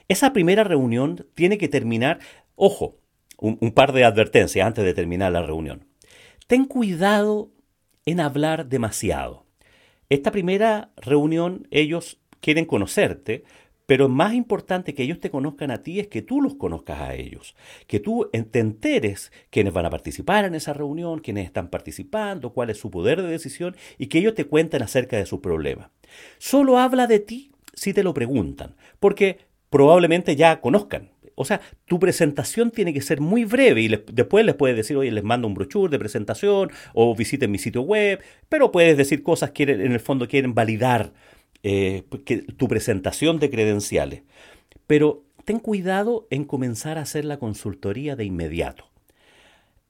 Esa 0.08 0.32
primera 0.32 0.64
reunión 0.64 1.26
tiene 1.34 1.58
que 1.58 1.68
terminar, 1.68 2.20
ojo, 2.54 2.96
un, 3.38 3.58
un, 3.60 3.72
par 3.72 3.92
de 3.92 4.04
advertencias 4.04 4.66
antes 4.66 4.84
de 4.84 4.94
terminar 4.94 5.32
la 5.32 5.42
reunión. 5.42 5.86
Ten 6.46 6.64
cuidado 6.64 7.50
en 8.06 8.20
hablar 8.20 8.68
demasiado. 8.68 9.46
Esta 10.08 10.30
primera 10.30 10.92
reunión 10.96 11.66
ellos 11.70 12.20
quieren 12.40 12.66
conocerte, 12.66 13.44
pero 13.92 14.08
más 14.08 14.32
importante 14.32 14.94
que 14.94 15.02
ellos 15.02 15.20
te 15.20 15.28
conozcan 15.28 15.70
a 15.70 15.82
ti 15.82 16.00
es 16.00 16.06
que 16.06 16.22
tú 16.22 16.40
los 16.40 16.54
conozcas 16.54 17.02
a 17.02 17.14
ellos, 17.14 17.54
que 17.86 18.00
tú 18.00 18.26
te 18.50 18.58
enteres 18.58 19.32
quiénes 19.50 19.74
van 19.74 19.84
a 19.84 19.90
participar 19.90 20.46
en 20.46 20.54
esa 20.54 20.72
reunión, 20.72 21.18
quiénes 21.18 21.44
están 21.44 21.68
participando, 21.68 22.54
cuál 22.54 22.70
es 22.70 22.78
su 22.78 22.90
poder 22.90 23.20
de 23.20 23.28
decisión 23.28 23.76
y 23.98 24.06
que 24.06 24.16
ellos 24.16 24.34
te 24.34 24.46
cuenten 24.46 24.82
acerca 24.82 25.18
de 25.18 25.26
sus 25.26 25.40
problemas. 25.40 25.90
Solo 26.38 26.78
habla 26.78 27.06
de 27.06 27.18
ti 27.20 27.52
si 27.74 27.92
te 27.92 28.02
lo 28.02 28.14
preguntan, 28.14 28.76
porque 28.98 29.40
probablemente 29.68 30.36
ya 30.36 30.62
conozcan. 30.62 31.10
O 31.34 31.44
sea, 31.44 31.60
tu 31.84 31.98
presentación 31.98 32.70
tiene 32.70 32.94
que 32.94 33.02
ser 33.02 33.20
muy 33.20 33.44
breve 33.44 33.82
y 33.82 33.88
después 33.88 34.46
les 34.46 34.54
puedes 34.54 34.74
decir, 34.74 34.96
oye, 34.96 35.10
les 35.10 35.22
mando 35.22 35.48
un 35.48 35.52
brochure 35.52 35.90
de 35.90 35.98
presentación 35.98 36.70
o 36.94 37.14
visiten 37.14 37.50
mi 37.50 37.58
sitio 37.58 37.82
web, 37.82 38.22
pero 38.48 38.72
puedes 38.72 38.96
decir 38.96 39.22
cosas 39.22 39.50
que 39.50 39.64
en 39.64 39.92
el 39.92 40.00
fondo 40.00 40.28
quieren 40.28 40.54
validar 40.54 41.12
eh, 41.62 42.02
tu 42.56 42.68
presentación 42.68 43.38
de 43.38 43.50
credenciales. 43.50 44.22
Pero 44.86 45.24
ten 45.44 45.58
cuidado 45.58 46.26
en 46.30 46.44
comenzar 46.44 46.98
a 46.98 47.02
hacer 47.02 47.24
la 47.24 47.38
consultoría 47.38 48.16
de 48.16 48.24
inmediato. 48.24 48.86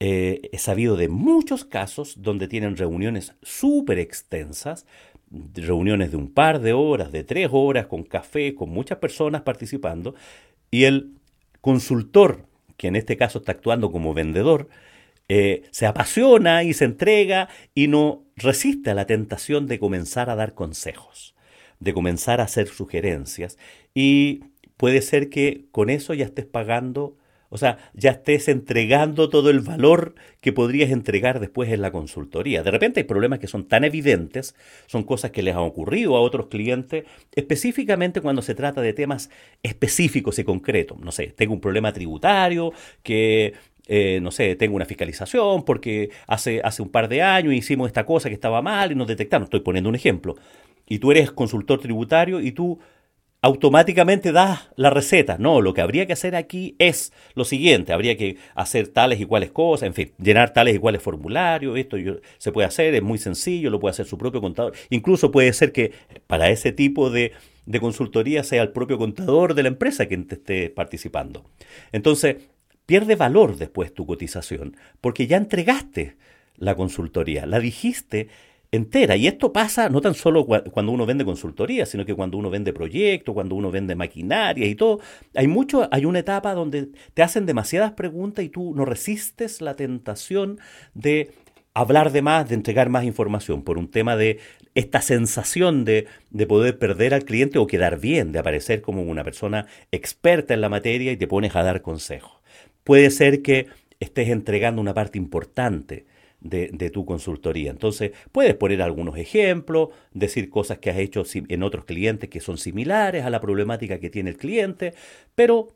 Eh, 0.01 0.51
he 0.53 0.59
sabido 0.59 0.97
de 0.97 1.09
muchos 1.09 1.65
casos 1.65 2.23
donde 2.23 2.49
tienen 2.49 2.77
reuniones 2.77 3.35
súper 3.43 3.99
extensas, 3.99 4.85
reuniones 5.55 6.11
de 6.11 6.17
un 6.17 6.33
par 6.33 6.61
de 6.61 6.73
horas, 6.73 7.13
de 7.13 7.25
tres 7.25 7.49
horas, 7.53 7.87
con 7.87 8.03
café, 8.03 8.55
con 8.55 8.69
muchas 8.71 8.99
personas 8.99 9.43
participando, 9.43 10.15
y 10.71 10.85
el 10.85 11.13
consultor, 11.61 12.47
que 12.77 12.89
en 12.89 12.97
este 12.97 13.17
caso 13.17 13.39
está 13.39 13.53
actuando 13.53 13.93
como 13.93 14.13
vendedor, 14.13 14.69
eh, 15.29 15.63
se 15.71 15.87
apasiona 15.87 16.65
y 16.65 16.75
se 16.75 16.85
entrega 16.85 17.49
y 17.75 17.87
no 17.87 18.25
resiste 18.37 18.91
a 18.91 18.95
la 18.95 19.07
tentación 19.07 19.69
de 19.69 19.79
comenzar 19.79 20.29
a 20.31 20.35
dar 20.35 20.55
consejos 20.55 21.33
de 21.83 21.93
comenzar 21.93 22.41
a 22.41 22.45
hacer 22.45 22.69
sugerencias 22.69 23.59
y 23.95 24.45
puede 24.77 25.03
ser 25.03 25.29
que 25.29 25.67
con 25.73 25.91
eso 25.91 26.15
ya 26.15 26.25
estés 26.25 26.47
pagando, 26.47 27.17
o 27.51 27.59
sea, 27.59 27.79
ya 27.93 28.13
estés 28.13 28.49
entregando 28.49 29.29
todo 29.29 29.51
el 29.51 29.61
valor 29.61 30.15
que 30.41 30.53
podrías 30.53 30.91
entregar 30.91 31.41
después 31.41 31.71
en 31.71 31.83
la 31.83 31.91
consultoría. 31.91 32.63
De 32.63 32.71
repente 32.71 33.01
hay 33.01 33.05
problemas 33.05 33.41
que 33.41 33.47
son 33.47 33.69
tan 33.69 33.85
evidentes, 33.85 34.55
son 34.87 35.03
cosas 35.03 35.33
que 35.33 35.43
les 35.43 35.55
han 35.55 35.63
ocurrido 35.63 36.17
a 36.17 36.21
otros 36.21 36.47
clientes, 36.47 37.05
específicamente 37.35 38.21
cuando 38.21 38.43
se 38.43 38.55
trata 38.55 38.81
de 38.81 38.93
temas 38.93 39.29
específicos 39.63 40.39
y 40.39 40.45
concretos. 40.45 40.99
No 41.01 41.13
sé, 41.13 41.35
tengo 41.37 41.53
un 41.53 41.61
problema 41.61 41.93
tributario 41.93 42.73
que 43.03 43.55
eh, 43.89 44.21
no 44.23 44.31
sé, 44.31 44.55
tengo 44.55 44.77
una 44.77 44.85
fiscalización 44.85 45.65
porque 45.65 46.11
hace, 46.29 46.61
hace 46.63 46.83
un 46.83 46.89
par 46.89 47.09
de 47.09 47.21
años 47.21 47.53
hicimos 47.53 47.89
esta 47.89 48.07
cosa 48.07 48.29
que 48.29 48.35
estaba 48.35 48.63
mal 48.63 48.93
y 48.93 48.95
nos 48.95 49.09
detectaron. 49.09 49.45
Estoy 49.45 49.61
poniendo 49.61 49.89
un 49.89 49.97
ejemplo 49.97 50.37
y 50.93 50.99
tú 50.99 51.11
eres 51.11 51.33
consultor 51.33 51.81
tributario 51.81 52.39
y 52.39 52.53
tú 52.53 52.79
automáticamente 53.41 54.31
das 54.31 54.69
la 54.77 54.91
receta. 54.91 55.39
No, 55.39 55.63
lo 55.63 55.73
que 55.73 55.81
habría 55.81 56.05
que 56.05 56.13
hacer 56.13 56.37
aquí 56.37 56.77
es 56.79 57.15
lo 57.35 57.47
siguiente, 57.47 57.95
habría 57.95 58.15
que 58.19 58.37
hacer 58.55 58.89
tales 58.89 59.19
y 59.19 59.25
cuales 59.25 59.53
cosas, 59.53 59.87
en 59.87 59.95
fin, 59.95 60.13
llenar 60.19 60.53
tales 60.53 60.77
y 60.77 60.79
cuales 60.79 61.01
formularios, 61.01 61.79
esto 61.79 61.97
se 62.37 62.53
puede 62.53 62.69
hacer, 62.69 62.95
es 62.95 63.03
muy 63.03 63.17
sencillo, 63.17 63.71
lo 63.71 63.81
puede 63.81 63.93
hacer 63.93 64.05
su 64.05 64.19
propio 64.19 64.43
contador. 64.43 64.75
Incluso 64.91 65.31
puede 65.31 65.55
ser 65.55 65.73
que 65.73 65.93
para 66.27 66.51
ese 66.51 66.73
tipo 66.73 67.09
de, 67.09 67.33
de 67.65 67.81
consultoría 67.81 68.45
sea 68.45 68.61
el 68.61 68.73
propio 68.73 68.99
contador 68.99 69.55
de 69.55 69.63
la 69.63 69.69
empresa 69.69 70.05
quien 70.05 70.27
te 70.27 70.35
esté 70.35 70.69
participando. 70.69 71.43
Entonces, 71.93 72.37
pierde 72.85 73.17
valor 73.17 73.57
después 73.57 73.95
tu 73.95 74.05
cotización, 74.05 74.77
porque 75.01 75.27
ya 75.27 75.39
entregaste 75.39 76.19
la 76.59 76.75
consultoría, 76.75 77.47
la 77.47 77.61
dijiste 77.61 78.29
entera. 78.73 79.17
Y 79.17 79.27
esto 79.27 79.53
pasa 79.53 79.89
no 79.91 80.01
tan 80.01 80.15
solo 80.15 80.47
cuando 80.47 80.93
uno 80.93 81.07
vende 81.07 81.25
consultoría, 81.25 81.87
sino 81.87 82.05
que 82.05 82.15
cuando 82.15 82.39
uno 82.39 82.51
vende 82.51 82.73
proyectos, 82.73 83.35
cuando 83.35 83.55
uno 83.55 83.71
vende 83.71 83.95
maquinaria 83.95 84.67
y 84.67 84.75
todo. 84.75 85.01
Hay 85.35 85.47
mucho, 85.47 85.89
hay 85.93 86.07
una 86.07 86.21
etapa 86.21 86.55
donde 86.55 86.89
te 87.15 87.23
hacen 87.23 87.47
demasiadas 87.47 87.93
preguntas 87.93 88.45
y 88.45 88.49
tú 88.49 88.75
no 88.75 88.85
resistes 88.85 89.61
la 89.61 89.75
tentación 89.75 90.59
de 90.95 91.31
hablar 91.75 92.13
de 92.13 92.23
más, 92.23 92.49
de 92.49 92.55
entregar 92.55 92.89
más 92.89 93.05
información, 93.05 93.63
por 93.63 93.79
un 93.79 93.91
tema 93.91 94.17
de 94.17 94.41
esta 94.75 95.01
sensación 95.03 95.85
de, 95.85 96.07
de, 96.31 96.47
poder 96.47 96.79
perder 96.79 97.15
al 97.15 97.25
cliente 97.25 97.59
o 97.59 97.67
quedar 97.67 97.99
bien, 98.01 98.33
de 98.33 98.39
aparecer 98.39 98.83
como 98.83 99.03
una 99.03 99.25
persona 99.25 99.67
experta 99.91 100.55
en 100.55 100.63
la 100.63 100.69
materia 100.69 101.13
y 101.13 101.17
te 101.17 101.27
pones 101.27 101.57
a 101.57 101.63
dar 101.63 101.83
consejos. 101.83 102.33
Puede 102.85 103.11
ser 103.11 103.43
que 103.43 103.69
estés 104.01 104.29
entregando 104.29 104.81
una 104.81 104.95
parte 104.95 105.19
importante 105.19 106.07
de, 106.43 106.91
tu 106.91 107.05
consultoría. 107.05 107.71
Entonces, 107.71 108.13
puedes 108.33 108.55
poner 108.55 108.83
algunos 108.83 109.17
ejemplos, 109.17 109.91
decir 110.13 110.51
cosas 110.51 110.79
que 110.79 110.91
has 110.91 110.99
hecho 110.99 111.23
en 111.35 111.63
otros 111.63 111.85
clientes 111.85 112.29
que 112.29 112.41
son 112.41 112.59
similares 112.59 113.25
a 113.25 113.31
la 113.31 113.41
problemática 113.41 113.99
que 113.99 114.11
tiene 114.11 114.31
el 114.31 114.37
cliente, 114.37 114.95
pero 115.35 115.69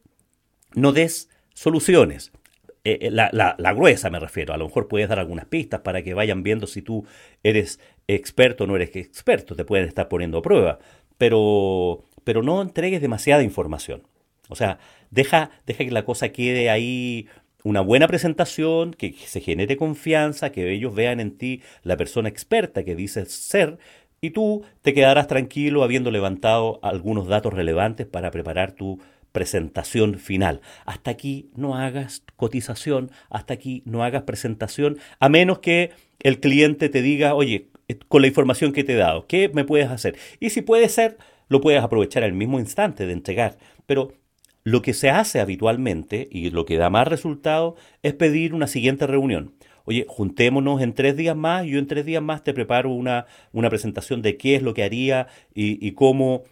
no 0.74 0.92
des 0.92 1.30
soluciones. 1.54 2.32
Eh, 2.84 2.98
eh, 3.00 3.10
la, 3.10 3.30
la, 3.32 3.72
gruesa 3.72 4.10
me 4.10 4.20
refiero, 4.20 4.54
a 4.54 4.56
lo 4.56 4.66
mejor 4.66 4.86
puedes 4.86 5.08
dar 5.08 5.18
algunas 5.18 5.46
pistas 5.46 5.80
para 5.80 6.02
que 6.02 6.14
vayan 6.14 6.42
viendo 6.42 6.68
si 6.68 6.82
tú 6.82 7.04
eres 7.42 7.80
experto 8.06 8.64
o 8.64 8.66
no 8.68 8.76
eres 8.76 8.94
experto, 8.94 9.56
te 9.56 9.64
pueden 9.64 9.88
estar 9.88 10.08
poniendo 10.08 10.38
a 10.38 10.42
prueba, 10.42 10.78
pero, 11.18 12.04
pero 12.22 12.42
no 12.42 12.62
entregues 12.62 13.00
demasiada 13.00 13.42
información. 13.42 14.02
O 14.48 14.54
sea, 14.54 14.78
deja, 15.10 15.50
deja 15.66 15.84
que 15.84 15.90
la 15.90 16.04
cosa 16.04 16.28
quede 16.28 16.70
ahí 16.70 17.26
una 17.66 17.80
buena 17.80 18.06
presentación, 18.06 18.92
que 18.92 19.12
se 19.26 19.40
genere 19.40 19.76
confianza, 19.76 20.52
que 20.52 20.72
ellos 20.72 20.94
vean 20.94 21.18
en 21.18 21.36
ti 21.36 21.62
la 21.82 21.96
persona 21.96 22.28
experta 22.28 22.84
que 22.84 22.94
dices 22.94 23.32
ser, 23.32 23.78
y 24.20 24.30
tú 24.30 24.62
te 24.82 24.94
quedarás 24.94 25.26
tranquilo 25.26 25.82
habiendo 25.82 26.12
levantado 26.12 26.78
algunos 26.84 27.26
datos 27.26 27.52
relevantes 27.52 28.06
para 28.06 28.30
preparar 28.30 28.70
tu 28.70 29.00
presentación 29.32 30.20
final. 30.20 30.60
Hasta 30.84 31.10
aquí 31.10 31.50
no 31.56 31.74
hagas 31.74 32.22
cotización, 32.36 33.10
hasta 33.30 33.54
aquí 33.54 33.82
no 33.84 34.04
hagas 34.04 34.22
presentación, 34.22 34.98
a 35.18 35.28
menos 35.28 35.58
que 35.58 35.90
el 36.20 36.38
cliente 36.38 36.88
te 36.88 37.02
diga, 37.02 37.34
oye, 37.34 37.70
con 38.06 38.22
la 38.22 38.28
información 38.28 38.72
que 38.72 38.84
te 38.84 38.92
he 38.92 38.96
dado, 38.96 39.26
¿qué 39.26 39.50
me 39.52 39.64
puedes 39.64 39.90
hacer? 39.90 40.16
Y 40.38 40.50
si 40.50 40.62
puede 40.62 40.88
ser, 40.88 41.18
lo 41.48 41.60
puedes 41.60 41.82
aprovechar 41.82 42.22
al 42.22 42.32
mismo 42.32 42.60
instante 42.60 43.06
de 43.06 43.12
entregar. 43.12 43.58
Pero 43.86 44.12
lo 44.66 44.82
que 44.82 44.94
se 44.94 45.10
hace 45.10 45.38
habitualmente 45.38 46.26
y 46.28 46.50
lo 46.50 46.66
que 46.66 46.76
da 46.76 46.90
más 46.90 47.06
resultado 47.06 47.76
es 48.02 48.14
pedir 48.14 48.52
una 48.52 48.66
siguiente 48.66 49.06
reunión. 49.06 49.54
Oye, 49.84 50.06
juntémonos 50.08 50.82
en 50.82 50.92
tres 50.92 51.16
días 51.16 51.36
más, 51.36 51.64
yo 51.66 51.78
en 51.78 51.86
tres 51.86 52.04
días 52.04 52.20
más 52.20 52.42
te 52.42 52.52
preparo 52.52 52.90
una, 52.90 53.26
una 53.52 53.70
presentación 53.70 54.22
de 54.22 54.36
qué 54.36 54.56
es 54.56 54.62
lo 54.62 54.74
que 54.74 54.82
haría 54.82 55.28
y, 55.54 55.92
cómo 55.92 56.42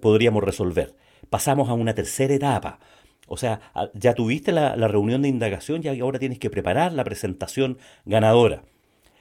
podríamos 0.00 0.42
resolver. 0.42 0.96
Pasamos 1.28 1.68
a 1.68 1.74
una 1.74 1.94
tercera 1.94 2.34
etapa. 2.34 2.80
O 3.28 3.36
sea, 3.36 3.60
ya 3.94 4.14
tuviste 4.14 4.50
la, 4.50 4.74
la 4.74 4.88
reunión 4.88 5.22
de 5.22 5.28
indagación 5.28 5.82
y 5.84 6.00
ahora 6.00 6.18
tienes 6.18 6.40
que 6.40 6.50
preparar 6.50 6.92
la 6.92 7.04
presentación 7.04 7.78
ganadora. 8.04 8.64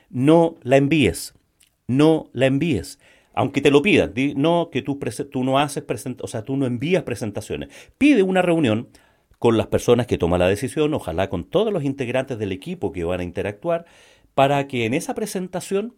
No 0.10 0.56
la 0.64 0.78
envíes, 0.78 1.36
no 1.86 2.32
la 2.34 2.48
envíes 2.48 2.98
aunque 3.40 3.62
te 3.62 3.72
lo 3.72 3.82
pidan, 3.82 4.14
no 4.36 4.70
que 4.70 4.82
tú, 4.82 5.00
tú 5.32 5.46
no 5.46 5.60
haces 5.60 5.86
o 6.22 6.28
sea, 6.28 6.44
tú 6.44 6.58
no 6.58 6.66
envías 6.66 7.04
presentaciones. 7.04 7.70
Pide 7.98 8.22
una 8.22 8.42
reunión 8.42 8.90
con 9.38 9.56
las 9.56 9.68
personas 9.68 10.08
que 10.08 10.18
toman 10.18 10.42
la 10.42 10.50
decisión, 10.50 10.94
ojalá 10.94 11.30
con 11.30 11.46
todos 11.46 11.72
los 11.72 11.86
integrantes 11.86 12.38
del 12.38 12.52
equipo 12.52 12.92
que 12.92 13.06
van 13.06 13.22
a 13.22 13.24
interactuar, 13.24 13.86
para 14.34 14.68
que 14.68 14.84
en 14.84 14.94
esa 14.94 15.16
presentación 15.16 15.96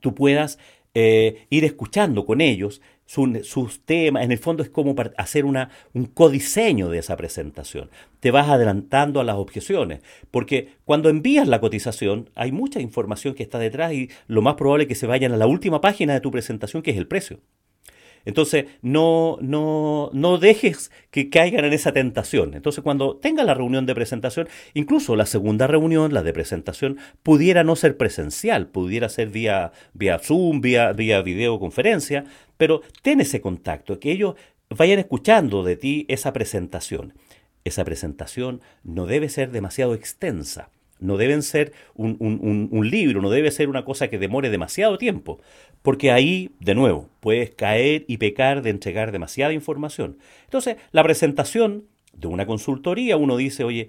tú 0.00 0.14
puedas 0.14 0.58
eh, 0.92 1.46
ir 1.48 1.64
escuchando 1.64 2.26
con 2.26 2.42
ellos 2.42 2.82
sus 3.06 3.84
temas. 3.84 4.24
En 4.24 4.32
el 4.32 4.38
fondo 4.38 4.62
es 4.62 4.70
como 4.70 4.94
hacer 5.16 5.44
una, 5.44 5.70
un 5.92 6.06
codiseño 6.06 6.88
de 6.88 6.98
esa 6.98 7.16
presentación. 7.16 7.90
Te 8.20 8.30
vas 8.30 8.48
adelantando 8.48 9.20
a 9.20 9.24
las 9.24 9.36
objeciones, 9.36 10.00
porque 10.30 10.74
cuando 10.84 11.08
envías 11.08 11.48
la 11.48 11.60
cotización 11.60 12.30
hay 12.34 12.52
mucha 12.52 12.80
información 12.80 13.34
que 13.34 13.42
está 13.42 13.58
detrás 13.58 13.92
y 13.92 14.10
lo 14.26 14.42
más 14.42 14.54
probable 14.54 14.84
es 14.84 14.88
que 14.88 14.94
se 14.94 15.06
vayan 15.06 15.32
a 15.32 15.36
la 15.36 15.46
última 15.46 15.80
página 15.80 16.14
de 16.14 16.20
tu 16.20 16.30
presentación, 16.30 16.82
que 16.82 16.92
es 16.92 16.96
el 16.96 17.08
precio. 17.08 17.40
Entonces, 18.24 18.66
no, 18.82 19.38
no, 19.40 20.10
no 20.12 20.38
dejes 20.38 20.90
que 21.10 21.30
caigan 21.30 21.64
en 21.64 21.72
esa 21.72 21.92
tentación. 21.92 22.54
Entonces, 22.54 22.82
cuando 22.82 23.16
tenga 23.16 23.44
la 23.44 23.54
reunión 23.54 23.86
de 23.86 23.94
presentación, 23.94 24.48
incluso 24.74 25.16
la 25.16 25.26
segunda 25.26 25.66
reunión, 25.66 26.14
la 26.14 26.22
de 26.22 26.32
presentación, 26.32 26.98
pudiera 27.22 27.64
no 27.64 27.76
ser 27.76 27.96
presencial, 27.96 28.68
pudiera 28.68 29.08
ser 29.08 29.28
vía, 29.28 29.72
vía 29.94 30.18
Zoom, 30.18 30.60
vía, 30.60 30.92
vía 30.92 31.22
videoconferencia, 31.22 32.24
pero 32.56 32.82
ten 33.02 33.20
ese 33.20 33.40
contacto, 33.40 33.98
que 33.98 34.12
ellos 34.12 34.34
vayan 34.70 34.98
escuchando 34.98 35.64
de 35.64 35.76
ti 35.76 36.06
esa 36.08 36.32
presentación. 36.32 37.14
Esa 37.64 37.84
presentación 37.84 38.60
no 38.82 39.06
debe 39.06 39.28
ser 39.28 39.50
demasiado 39.52 39.94
extensa 39.94 40.70
no 41.02 41.16
deben 41.16 41.42
ser 41.42 41.72
un, 41.94 42.90
libro, 42.90 43.20
no 43.20 43.30
debe 43.30 43.50
ser 43.50 43.68
una 43.68 43.84
cosa 43.84 44.08
que 44.08 44.18
demore 44.18 44.50
demasiado 44.50 44.98
tiempo, 44.98 45.40
porque 45.82 46.10
ahí, 46.10 46.50
de 46.60 46.74
nuevo, 46.74 47.08
puedes 47.20 47.50
caer 47.50 48.04
y 48.08 48.16
pecar 48.16 48.62
de 48.62 48.70
entregar 48.70 49.12
demasiada 49.12 49.52
información. 49.52 50.18
Entonces, 50.44 50.76
la 50.92 51.02
presentación 51.02 51.84
de 52.12 52.28
una 52.28 52.46
consultoría, 52.46 53.16
uno 53.16 53.36
dice, 53.36 53.64
oye, 53.64 53.88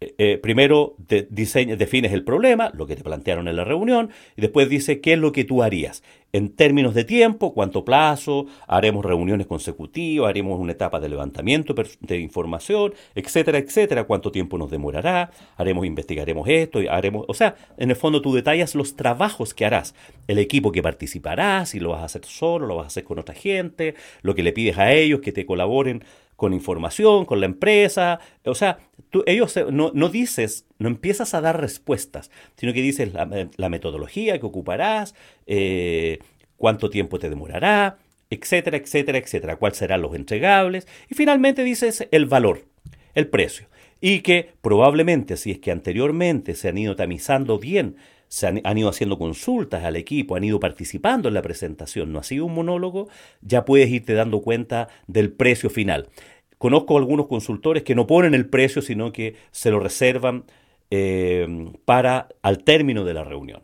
eh, 0.00 0.14
eh, 0.18 0.38
primero 0.38 0.94
defines 0.98 2.12
el 2.12 2.22
problema, 2.22 2.70
lo 2.72 2.86
que 2.86 2.94
te 2.94 3.02
plantearon 3.02 3.48
en 3.48 3.56
la 3.56 3.64
reunión, 3.64 4.10
y 4.36 4.42
después 4.42 4.68
dice 4.68 5.00
qué 5.00 5.14
es 5.14 5.18
lo 5.18 5.32
que 5.32 5.44
tú 5.44 5.62
harías. 5.62 6.04
En 6.32 6.50
términos 6.50 6.94
de 6.94 7.04
tiempo, 7.04 7.52
cuánto 7.52 7.84
plazo, 7.84 8.46
haremos 8.68 9.04
reuniones 9.04 9.46
consecutivas, 9.46 10.28
haremos 10.28 10.60
una 10.60 10.72
etapa 10.72 11.00
de 11.00 11.08
levantamiento 11.08 11.74
de 12.00 12.18
información, 12.18 12.94
etcétera, 13.14 13.58
etcétera, 13.58 14.04
cuánto 14.04 14.30
tiempo 14.30 14.56
nos 14.56 14.70
demorará, 14.70 15.30
haremos, 15.56 15.86
investigaremos 15.86 16.46
esto, 16.46 16.80
haremos, 16.90 17.24
o 17.26 17.34
sea, 17.34 17.56
en 17.76 17.90
el 17.90 17.96
fondo 17.96 18.22
tú 18.22 18.34
detallas 18.34 18.74
los 18.74 18.94
trabajos 18.94 19.54
que 19.54 19.64
harás, 19.64 19.94
el 20.28 20.38
equipo 20.38 20.70
que 20.70 20.82
participarás, 20.82 21.70
si 21.70 21.80
lo 21.80 21.90
vas 21.90 22.02
a 22.02 22.04
hacer 22.04 22.24
solo, 22.24 22.66
lo 22.66 22.76
vas 22.76 22.84
a 22.84 22.88
hacer 22.88 23.04
con 23.04 23.18
otra 23.18 23.34
gente, 23.34 23.94
lo 24.22 24.34
que 24.34 24.42
le 24.42 24.52
pides 24.52 24.78
a 24.78 24.92
ellos 24.92 25.20
que 25.20 25.32
te 25.32 25.46
colaboren 25.46 26.04
con 26.38 26.54
información, 26.54 27.24
con 27.24 27.40
la 27.40 27.46
empresa. 27.46 28.20
O 28.44 28.54
sea, 28.54 28.78
tú, 29.10 29.24
ellos 29.26 29.58
no, 29.72 30.08
dices, 30.08 30.66
no 30.78 30.86
empiezas 30.86 31.34
a 31.34 31.40
dar 31.40 31.60
respuestas, 31.60 32.30
sino 32.56 32.72
que 32.72 32.80
dices 32.80 33.12
la, 33.12 33.68
metodología 33.68 34.38
que 34.38 34.46
ocuparás, 34.46 35.16
eh, 35.48 36.20
cuánto 36.56 36.90
tiempo 36.90 37.18
te 37.18 37.28
demorará, 37.28 37.98
etcétera, 38.30 38.76
etcétera, 38.76 39.18
etcétera, 39.18 39.56
cuáles 39.56 39.78
serán 39.78 40.00
los 40.00 40.14
entregables. 40.14 40.86
Y 41.10 41.16
finalmente 41.16 41.64
dices 41.64 42.06
el 42.12 42.26
valor, 42.26 42.66
el 43.14 43.26
precio. 43.26 43.66
Y 44.00 44.20
que 44.20 44.52
probablemente, 44.60 45.36
si 45.36 45.50
es 45.50 45.58
que 45.58 45.72
anteriormente 45.72 46.54
se 46.54 46.68
han 46.68 46.78
ido 46.78 46.94
tamizando 46.94 47.58
bien 47.58 47.96
se 48.28 48.46
han, 48.46 48.78
ido 48.78 48.88
haciendo 48.88 49.18
consultas 49.18 49.84
al 49.84 49.96
equipo, 49.96 50.36
han 50.36 50.44
ido 50.44 50.60
participando 50.60 51.28
en 51.28 51.34
la 51.34 51.42
presentación, 51.42 52.12
no 52.12 52.18
ha 52.18 52.22
sido 52.22 52.44
un 52.44 52.54
monólogo, 52.54 53.08
ya 53.40 53.64
puedes 53.64 53.90
irte 53.90 54.14
dando 54.14 54.40
cuenta 54.42 54.88
del 55.06 55.32
precio 55.32 55.70
final. 55.70 56.08
Conozco 56.58 56.98
algunos 56.98 57.26
consultores 57.26 57.82
que 57.82 57.94
no 57.94 58.06
ponen 58.06 58.34
el 58.34 58.48
precio, 58.48 58.82
sino 58.82 59.12
que 59.12 59.36
se 59.50 59.70
lo 59.70 59.80
reservan 59.80 60.44
eh, 60.90 61.72
para 61.84 62.28
al 62.42 62.64
término 62.64 63.04
de 63.04 63.14
la 63.14 63.24
reunión. 63.24 63.62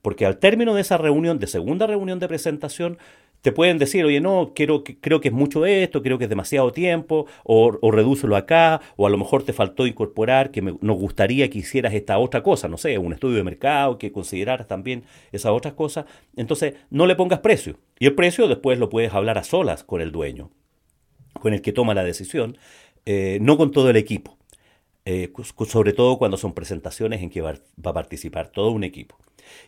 Porque 0.00 0.24
al 0.24 0.38
término 0.38 0.74
de 0.74 0.82
esa 0.82 0.98
reunión, 0.98 1.38
de 1.40 1.48
segunda 1.48 1.86
reunión 1.86 2.20
de 2.20 2.28
presentación, 2.28 2.98
te 3.46 3.52
pueden 3.52 3.78
decir, 3.78 4.04
oye, 4.04 4.20
no, 4.20 4.54
quiero, 4.56 4.82
creo 4.82 5.20
que 5.20 5.28
es 5.28 5.32
mucho 5.32 5.66
esto, 5.66 6.02
creo 6.02 6.18
que 6.18 6.24
es 6.24 6.28
demasiado 6.28 6.72
tiempo, 6.72 7.26
o, 7.44 7.78
o 7.80 7.90
redúcelo 7.92 8.34
acá, 8.34 8.80
o 8.96 9.06
a 9.06 9.08
lo 9.08 9.16
mejor 9.18 9.44
te 9.44 9.52
faltó 9.52 9.86
incorporar 9.86 10.50
que 10.50 10.60
nos 10.62 10.98
gustaría 10.98 11.48
que 11.48 11.60
hicieras 11.60 11.94
esta 11.94 12.18
otra 12.18 12.42
cosa, 12.42 12.66
no 12.66 12.76
sé, 12.76 12.98
un 12.98 13.12
estudio 13.12 13.36
de 13.36 13.44
mercado, 13.44 13.98
que 13.98 14.10
consideraras 14.10 14.66
también 14.66 15.04
esas 15.30 15.52
otras 15.52 15.74
cosas. 15.74 16.06
Entonces, 16.34 16.74
no 16.90 17.06
le 17.06 17.14
pongas 17.14 17.38
precio. 17.38 17.78
Y 18.00 18.06
el 18.06 18.16
precio 18.16 18.48
después 18.48 18.80
lo 18.80 18.90
puedes 18.90 19.14
hablar 19.14 19.38
a 19.38 19.44
solas 19.44 19.84
con 19.84 20.00
el 20.00 20.10
dueño, 20.10 20.50
con 21.40 21.54
el 21.54 21.62
que 21.62 21.72
toma 21.72 21.94
la 21.94 22.02
decisión, 22.02 22.58
eh, 23.04 23.38
no 23.40 23.56
con 23.56 23.70
todo 23.70 23.90
el 23.90 23.96
equipo. 23.96 24.36
Eh, 25.04 25.32
sobre 25.68 25.92
todo 25.92 26.18
cuando 26.18 26.36
son 26.36 26.52
presentaciones 26.52 27.22
en 27.22 27.30
que 27.30 27.42
va 27.42 27.54
a 27.84 27.92
participar 27.92 28.48
todo 28.48 28.72
un 28.72 28.82
equipo. 28.82 29.16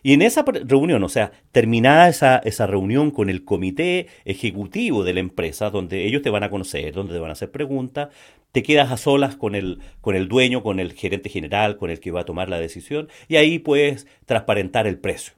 Y 0.03 0.13
en 0.13 0.21
esa 0.21 0.43
reunión, 0.43 1.03
o 1.03 1.09
sea, 1.09 1.31
terminada 1.51 2.09
esa, 2.09 2.37
esa 2.39 2.67
reunión 2.67 3.11
con 3.11 3.29
el 3.29 3.45
comité 3.45 4.07
ejecutivo 4.25 5.03
de 5.03 5.13
la 5.13 5.19
empresa, 5.19 5.69
donde 5.69 6.05
ellos 6.05 6.21
te 6.21 6.29
van 6.29 6.43
a 6.43 6.49
conocer, 6.49 6.93
donde 6.93 7.13
te 7.13 7.19
van 7.19 7.29
a 7.29 7.33
hacer 7.33 7.51
preguntas, 7.51 8.09
te 8.51 8.63
quedas 8.63 8.91
a 8.91 8.97
solas 8.97 9.35
con 9.35 9.55
el, 9.55 9.79
con 10.01 10.15
el 10.15 10.27
dueño, 10.27 10.63
con 10.63 10.79
el 10.79 10.93
gerente 10.93 11.29
general, 11.29 11.77
con 11.77 11.89
el 11.89 11.99
que 11.99 12.11
va 12.11 12.21
a 12.21 12.25
tomar 12.25 12.49
la 12.49 12.59
decisión, 12.59 13.09
y 13.27 13.35
ahí 13.35 13.59
puedes 13.59 14.07
transparentar 14.25 14.87
el 14.87 14.97
precio. 14.97 15.33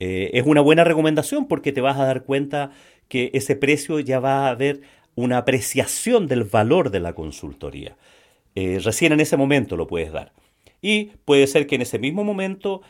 Eh, 0.00 0.30
es 0.34 0.46
una 0.46 0.60
buena 0.60 0.84
recomendación 0.84 1.48
porque 1.48 1.72
te 1.72 1.80
vas 1.80 1.98
a 1.98 2.04
dar 2.04 2.22
cuenta 2.22 2.70
que 3.08 3.30
ese 3.34 3.56
precio 3.56 4.00
ya 4.00 4.20
va 4.20 4.46
a 4.46 4.50
haber 4.50 4.80
una 5.14 5.38
apreciación 5.38 6.28
del 6.28 6.44
valor 6.44 6.90
de 6.90 7.00
la 7.00 7.14
consultoría. 7.14 7.96
Eh, 8.54 8.80
recién 8.82 9.12
en 9.12 9.20
ese 9.20 9.36
momento 9.36 9.76
lo 9.76 9.86
puedes 9.86 10.12
dar. 10.12 10.32
Y 10.80 11.12
puede 11.24 11.46
ser 11.46 11.66
que 11.66 11.74
en 11.74 11.82
ese 11.82 11.98
mismo 11.98 12.24
momento 12.24 12.82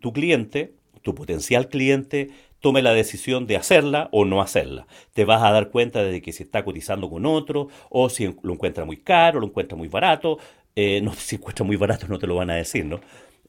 tu 0.00 0.12
cliente, 0.12 0.74
tu 1.02 1.14
potencial 1.14 1.68
cliente, 1.68 2.30
tome 2.64 2.80
la 2.80 2.94
decisión 2.94 3.46
de 3.46 3.56
hacerla 3.56 4.08
o 4.10 4.24
no 4.24 4.40
hacerla. 4.40 4.86
Te 5.12 5.26
vas 5.26 5.42
a 5.42 5.50
dar 5.50 5.68
cuenta 5.68 6.02
de 6.02 6.22
que 6.22 6.32
si 6.32 6.44
está 6.44 6.64
cotizando 6.64 7.10
con 7.10 7.26
otro, 7.26 7.68
o 7.90 8.08
si 8.08 8.34
lo 8.42 8.54
encuentra 8.54 8.86
muy 8.86 8.96
caro, 8.96 9.38
lo 9.38 9.48
encuentra 9.48 9.76
muy 9.76 9.88
barato. 9.88 10.38
Eh, 10.74 11.02
no, 11.02 11.12
si 11.18 11.36
encuentra 11.36 11.64
muy 11.64 11.76
barato 11.76 12.08
no 12.08 12.18
te 12.18 12.26
lo 12.26 12.36
van 12.36 12.48
a 12.48 12.54
decir, 12.54 12.86
¿no? 12.86 13.00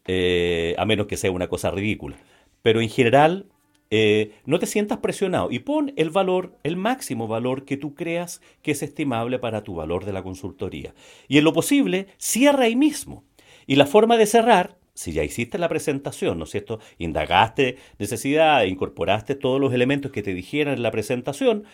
Eh, 0.06 0.76
a 0.78 0.86
menos 0.86 1.08
que 1.08 1.16
sea 1.16 1.32
una 1.32 1.48
cosa 1.48 1.72
ridícula. 1.72 2.18
Pero 2.62 2.82
en 2.82 2.90
general, 2.90 3.46
eh, 3.90 4.34
no 4.46 4.60
te 4.60 4.66
sientas 4.66 4.98
presionado 4.98 5.50
y 5.50 5.60
pon 5.60 5.94
el 5.96 6.10
valor, 6.10 6.58
el 6.64 6.76
máximo 6.76 7.28
valor 7.28 7.64
que 7.64 7.78
tú 7.78 7.96
creas 7.96 8.42
que 8.62 8.72
es 8.72 8.84
estimable 8.84 9.40
para 9.40 9.64
tu 9.64 9.76
valor 9.76 10.04
de 10.04 10.12
la 10.12 10.24
consultoría. 10.24 10.94
Y 11.30 11.38
en 11.38 11.46
lo 11.46 11.54
posible, 11.54 12.08
cierra 12.18 12.66
ahí 12.66 12.76
mismo. 12.76 13.24
Y 13.68 13.76
la 13.76 13.86
forma 13.86 14.18
de 14.18 14.26
cerrar, 14.26 14.78
si 14.94 15.12
ya 15.12 15.24
hiciste 15.24 15.58
la 15.58 15.68
presentación, 15.68 16.38
¿no 16.38 16.46
es 16.46 16.52
cierto? 16.52 16.80
Indagaste 16.98 17.78
necesidad, 18.00 18.64
incorporaste 18.64 19.36
todos 19.36 19.60
los 19.60 19.74
elementos 19.74 20.12
que 20.12 20.24
te 20.24 20.34
dijeran 20.34 20.76
en 20.76 20.84
la 20.84 20.92
presentación, 20.92 21.66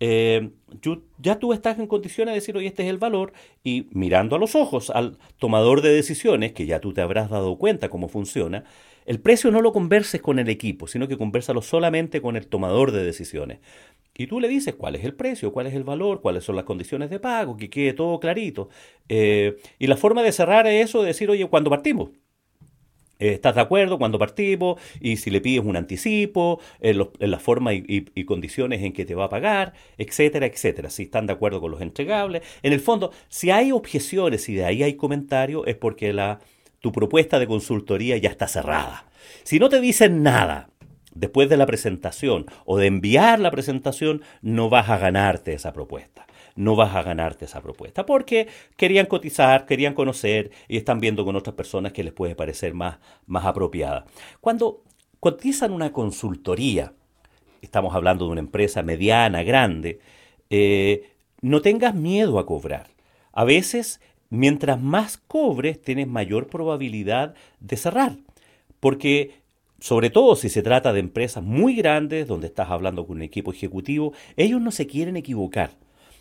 eh, 0.00 0.50
ya 1.18 1.38
tú 1.38 1.52
estás 1.52 1.78
en 1.78 1.86
condiciones 1.86 2.32
de 2.32 2.40
decir, 2.40 2.56
oye, 2.56 2.68
este 2.68 2.84
es 2.84 2.88
el 2.88 2.98
valor, 2.98 3.32
y 3.62 3.88
mirando 3.90 4.36
a 4.36 4.38
los 4.38 4.54
ojos 4.54 4.90
al 4.90 5.18
tomador 5.38 5.82
de 5.82 5.90
decisiones, 5.90 6.52
que 6.52 6.66
ya 6.66 6.80
tú 6.80 6.94
te 6.94 7.02
habrás 7.02 7.28
dado 7.28 7.58
cuenta 7.58 7.90
cómo 7.90 8.08
funciona, 8.08 8.64
el 9.06 9.20
precio 9.20 9.50
no 9.50 9.60
lo 9.60 9.72
converses 9.72 10.20
con 10.20 10.38
el 10.38 10.48
equipo, 10.48 10.86
sino 10.86 11.08
que 11.08 11.18
conversalo 11.18 11.62
solamente 11.62 12.22
con 12.22 12.36
el 12.36 12.46
tomador 12.46 12.92
de 12.92 13.02
decisiones. 13.02 13.58
Y 14.16 14.26
tú 14.26 14.40
le 14.40 14.48
dices 14.48 14.74
cuál 14.74 14.96
es 14.96 15.04
el 15.04 15.14
precio, 15.14 15.52
cuál 15.52 15.66
es 15.66 15.74
el 15.74 15.84
valor, 15.84 16.20
cuáles 16.20 16.44
son 16.44 16.56
las 16.56 16.64
condiciones 16.64 17.10
de 17.10 17.20
pago, 17.20 17.56
que 17.56 17.70
quede 17.70 17.92
todo 17.92 18.20
clarito. 18.20 18.68
Eh, 19.08 19.56
y 19.78 19.86
la 19.86 19.96
forma 19.96 20.22
de 20.22 20.32
cerrar 20.32 20.66
es 20.66 20.90
eso, 20.90 21.00
de 21.00 21.08
decir, 21.08 21.30
oye, 21.30 21.46
¿cuándo 21.46 21.70
partimos? 21.70 22.10
Eh, 23.20 23.34
¿Estás 23.34 23.54
de 23.54 23.60
acuerdo 23.60 23.98
cuando 23.98 24.18
partimos? 24.18 24.80
Y 25.00 25.18
si 25.18 25.30
le 25.30 25.40
pides 25.40 25.64
un 25.64 25.76
anticipo, 25.76 26.60
en, 26.80 26.98
la 27.18 27.38
forma 27.38 27.72
y, 27.74 28.24
condiciones 28.24 28.82
en 28.82 28.92
que 28.92 29.04
te 29.04 29.14
va 29.14 29.26
a 29.26 29.28
pagar, 29.28 29.74
etcétera, 29.98 30.46
etcétera. 30.46 30.90
Si 30.90 31.04
están 31.04 31.26
de 31.26 31.34
acuerdo 31.34 31.60
con 31.60 31.70
los 31.70 31.80
entregables. 31.80 32.42
En 32.62 32.72
el 32.72 32.80
fondo, 32.80 33.12
si 33.28 33.50
hay 33.50 33.72
objeciones 33.72 34.48
y 34.48 34.54
de 34.54 34.64
ahí 34.64 34.82
hay 34.82 34.94
comentarios, 34.94 35.64
es 35.66 35.76
porque 35.76 36.12
la, 36.12 36.40
tu 36.80 36.92
propuesta 36.92 37.38
de 37.38 37.46
consultoría 37.46 38.16
ya 38.16 38.30
está 38.30 38.48
cerrada. 38.48 39.06
Si 39.44 39.58
no 39.58 39.68
te 39.68 39.80
dicen 39.80 40.22
nada 40.22 40.70
después 41.20 41.48
de 41.48 41.56
la 41.56 41.66
presentación 41.66 42.46
o 42.64 42.78
de 42.78 42.86
enviar 42.86 43.38
la 43.38 43.50
presentación, 43.50 44.22
no 44.42 44.70
vas 44.70 44.88
a 44.88 44.98
ganarte 44.98 45.52
esa 45.52 45.72
propuesta 45.72 46.26
no 46.56 46.76
vas 46.76 46.94
a 46.94 47.02
ganarte 47.02 47.46
esa 47.46 47.62
propuesta, 47.62 48.04
porque 48.04 48.48
querían 48.76 49.06
cotizar, 49.06 49.66
querían 49.66 49.94
conocer 49.94 50.50
y 50.68 50.76
están 50.76 51.00
viendo 51.00 51.24
con 51.24 51.36
otras 51.36 51.54
personas 51.54 51.92
que 51.92 52.04
les 52.04 52.12
puede 52.12 52.34
parecer 52.34 52.74
más, 52.74 52.98
más 53.26 53.46
apropiada. 53.46 54.04
Cuando 54.40 54.82
cotizan 55.20 55.72
una 55.72 55.92
consultoría, 55.92 56.92
estamos 57.62 57.94
hablando 57.94 58.26
de 58.26 58.32
una 58.32 58.40
empresa 58.40 58.82
mediana, 58.82 59.42
grande, 59.42 60.00
eh, 60.50 61.12
no 61.40 61.62
tengas 61.62 61.94
miedo 61.94 62.38
a 62.38 62.44
cobrar. 62.44 62.88
A 63.32 63.44
veces, 63.44 64.00
mientras 64.28 64.80
más 64.80 65.16
cobres, 65.16 65.80
tienes 65.80 66.08
mayor 66.08 66.48
probabilidad 66.48 67.34
de 67.60 67.76
cerrar, 67.76 68.16
porque 68.80 69.39
sobre 69.80 70.10
todo 70.10 70.36
si 70.36 70.48
se 70.48 70.62
trata 70.62 70.92
de 70.92 71.00
empresas 71.00 71.42
muy 71.42 71.74
grandes, 71.74 72.26
donde 72.26 72.46
estás 72.46 72.70
hablando 72.70 73.06
con 73.06 73.16
un 73.16 73.22
equipo 73.22 73.52
ejecutivo, 73.52 74.12
ellos 74.36 74.60
no 74.60 74.70
se 74.70 74.86
quieren 74.86 75.16
equivocar. 75.16 75.70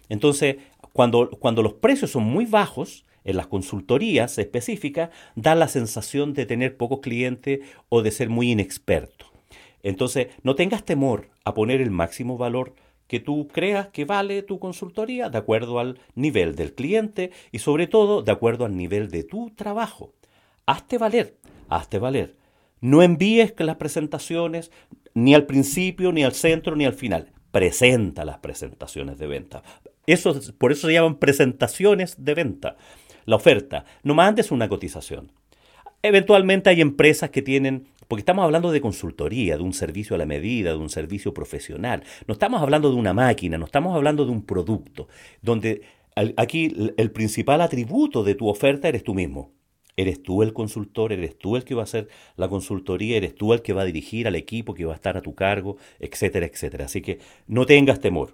Entonces, 0.08 0.58
cuando, 0.94 1.30
cuando 1.30 1.62
los 1.62 1.74
precios 1.74 2.12
son 2.12 2.24
muy 2.24 2.46
bajos, 2.46 3.06
en 3.24 3.38
las 3.38 3.48
consultorías 3.48 4.38
específicas, 4.38 5.10
da 5.36 5.56
la 5.56 5.68
sensación 5.68 6.34
de 6.34 6.46
tener 6.46 6.78
pocos 6.78 7.00
clientes 7.02 7.60
o 7.90 8.02
de 8.02 8.12
ser 8.12 8.30
muy 8.30 8.52
inexperto. 8.52 9.26
Entonces, 9.84 10.28
no 10.44 10.56
tengas 10.56 10.84
temor 10.84 11.30
a 11.44 11.54
poner 11.54 11.82
el 11.82 11.92
máximo 11.92 12.38
valor 12.38 12.74
que 13.08 13.20
tú 13.20 13.48
creas 13.48 13.88
que 13.88 14.06
vale 14.06 14.44
tu 14.44 14.60
consultoría 14.60 15.30
de 15.30 15.38
acuerdo 15.38 15.80
al 15.80 16.00
nivel 16.16 16.56
del 16.56 16.74
cliente 16.74 17.32
y 17.52 17.60
sobre 17.60 17.88
todo 17.88 18.22
de 18.22 18.32
acuerdo 18.32 18.66
al 18.66 18.76
nivel 18.76 19.10
de 19.10 19.24
tu 19.24 19.50
trabajo. 19.52 20.14
Hazte 20.66 20.98
valer, 20.98 21.38
hazte 21.70 21.98
valer. 21.98 22.36
No 22.82 23.02
envíes 23.02 23.54
las 23.58 23.76
presentaciones 23.76 24.72
ni 25.14 25.36
al 25.36 25.46
principio, 25.46 26.12
ni 26.12 26.24
al 26.24 26.34
centro, 26.34 26.76
ni 26.76 26.86
al 26.86 26.94
final. 26.94 27.32
Presenta 27.52 28.26
las 28.26 28.38
presentaciones 28.40 29.18
de 29.18 29.28
venta. 29.28 29.64
Eso, 30.06 30.40
por 30.58 30.72
eso 30.72 30.88
se 30.88 30.94
llaman 30.94 31.18
presentaciones 31.18 32.24
de 32.24 32.34
venta. 32.34 32.78
La 33.26 33.36
oferta. 33.36 33.86
No 34.04 34.14
mandes 34.16 34.52
una 34.52 34.70
cotización. 34.70 35.32
Eventualmente 36.02 36.70
hay 36.70 36.80
empresas 36.82 37.30
que 37.30 37.42
tienen, 37.42 37.88
porque 38.08 38.22
estamos 38.22 38.46
hablando 38.46 38.72
de 38.72 38.80
consultoría, 38.80 39.58
de 39.58 39.64
un 39.64 39.74
servicio 39.74 40.16
a 40.16 40.20
la 40.20 40.26
medida, 40.26 40.72
de 40.72 40.78
un 40.78 40.90
servicio 40.90 41.34
profesional. 41.34 42.04
No 42.26 42.34
estamos 42.34 42.62
hablando 42.62 42.90
de 42.90 42.96
una 42.96 43.14
máquina, 43.14 43.58
no 43.58 43.66
estamos 43.66 43.96
hablando 43.96 44.26
de 44.26 44.32
un 44.32 44.46
producto, 44.46 45.10
donde 45.42 45.82
aquí 46.38 46.94
el 46.98 47.12
principal 47.12 47.62
atributo 47.62 48.24
de 48.24 48.36
tu 48.36 48.48
oferta 48.48 48.88
eres 48.88 49.04
tú 49.04 49.14
mismo. 49.14 49.52
Eres 50.00 50.24
tú 50.24 50.44
el 50.44 50.54
consultor, 50.54 51.12
eres 51.12 51.38
tú 51.38 51.58
el 51.58 51.66
que 51.66 51.76
va 51.76 51.82
a 51.82 51.84
hacer 51.84 52.08
la 52.38 52.48
consultoría, 52.48 53.18
eres 53.18 53.36
tú 53.36 53.52
el 53.52 53.62
que 53.62 53.74
va 53.74 53.82
a 53.82 53.86
dirigir 53.86 54.28
al 54.28 54.36
equipo 54.36 54.74
que 54.74 54.86
va 54.86 54.94
a 54.94 54.96
estar 54.96 55.18
a 55.18 55.22
tu 55.22 55.36
cargo, 55.36 55.76
etcétera, 56.00 56.46
etcétera. 56.46 56.86
Así 56.86 57.02
que 57.02 57.20
no 57.48 57.66
tengas 57.66 58.00
temor. 58.00 58.34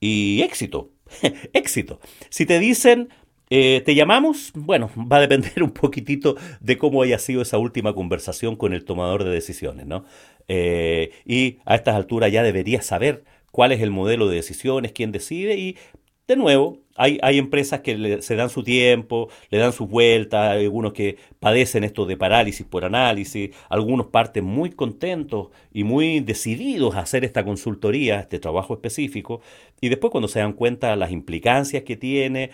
Y 0.00 0.42
éxito, 0.42 0.90
éxito. 1.52 2.00
Si 2.30 2.46
te 2.46 2.58
dicen, 2.58 3.10
eh, 3.48 3.80
¿te 3.84 3.94
llamamos? 3.94 4.50
Bueno, 4.56 4.90
va 4.96 5.18
a 5.18 5.20
depender 5.20 5.62
un 5.62 5.70
poquitito 5.70 6.34
de 6.58 6.78
cómo 6.78 7.00
haya 7.00 7.20
sido 7.20 7.42
esa 7.42 7.58
última 7.58 7.94
conversación 7.94 8.56
con 8.56 8.74
el 8.74 8.84
tomador 8.84 9.22
de 9.22 9.30
decisiones, 9.30 9.86
¿no? 9.86 10.04
Eh, 10.48 11.12
y 11.24 11.58
a 11.64 11.76
estas 11.76 11.94
alturas 11.94 12.32
ya 12.32 12.42
deberías 12.42 12.84
saber 12.84 13.22
cuál 13.52 13.70
es 13.70 13.80
el 13.82 13.92
modelo 13.92 14.26
de 14.26 14.34
decisiones, 14.34 14.90
quién 14.90 15.12
decide 15.12 15.56
y 15.56 15.76
de 16.26 16.36
nuevo, 16.36 16.78
hay, 16.96 17.18
hay 17.22 17.38
empresas 17.38 17.80
que 17.80 18.22
se 18.22 18.36
dan 18.36 18.48
su 18.48 18.62
tiempo, 18.62 19.28
le 19.50 19.58
dan 19.58 19.72
sus 19.72 19.88
vueltas, 19.88 20.52
hay 20.52 20.64
algunos 20.64 20.92
que 20.92 21.16
padecen 21.38 21.84
esto 21.84 22.06
de 22.06 22.16
parálisis 22.16 22.64
por 22.64 22.84
análisis, 22.84 23.50
algunos 23.68 24.06
parten 24.06 24.44
muy 24.44 24.70
contentos 24.70 25.48
y 25.72 25.84
muy 25.84 26.20
decididos 26.20 26.94
a 26.94 27.00
hacer 27.00 27.24
esta 27.24 27.44
consultoría, 27.44 28.20
este 28.20 28.38
trabajo 28.38 28.74
específico, 28.74 29.40
y 29.80 29.88
después 29.88 30.10
cuando 30.12 30.28
se 30.28 30.38
dan 30.38 30.54
cuenta 30.54 30.96
las 30.96 31.10
implicancias 31.10 31.82
que 31.82 31.96
tiene, 31.96 32.50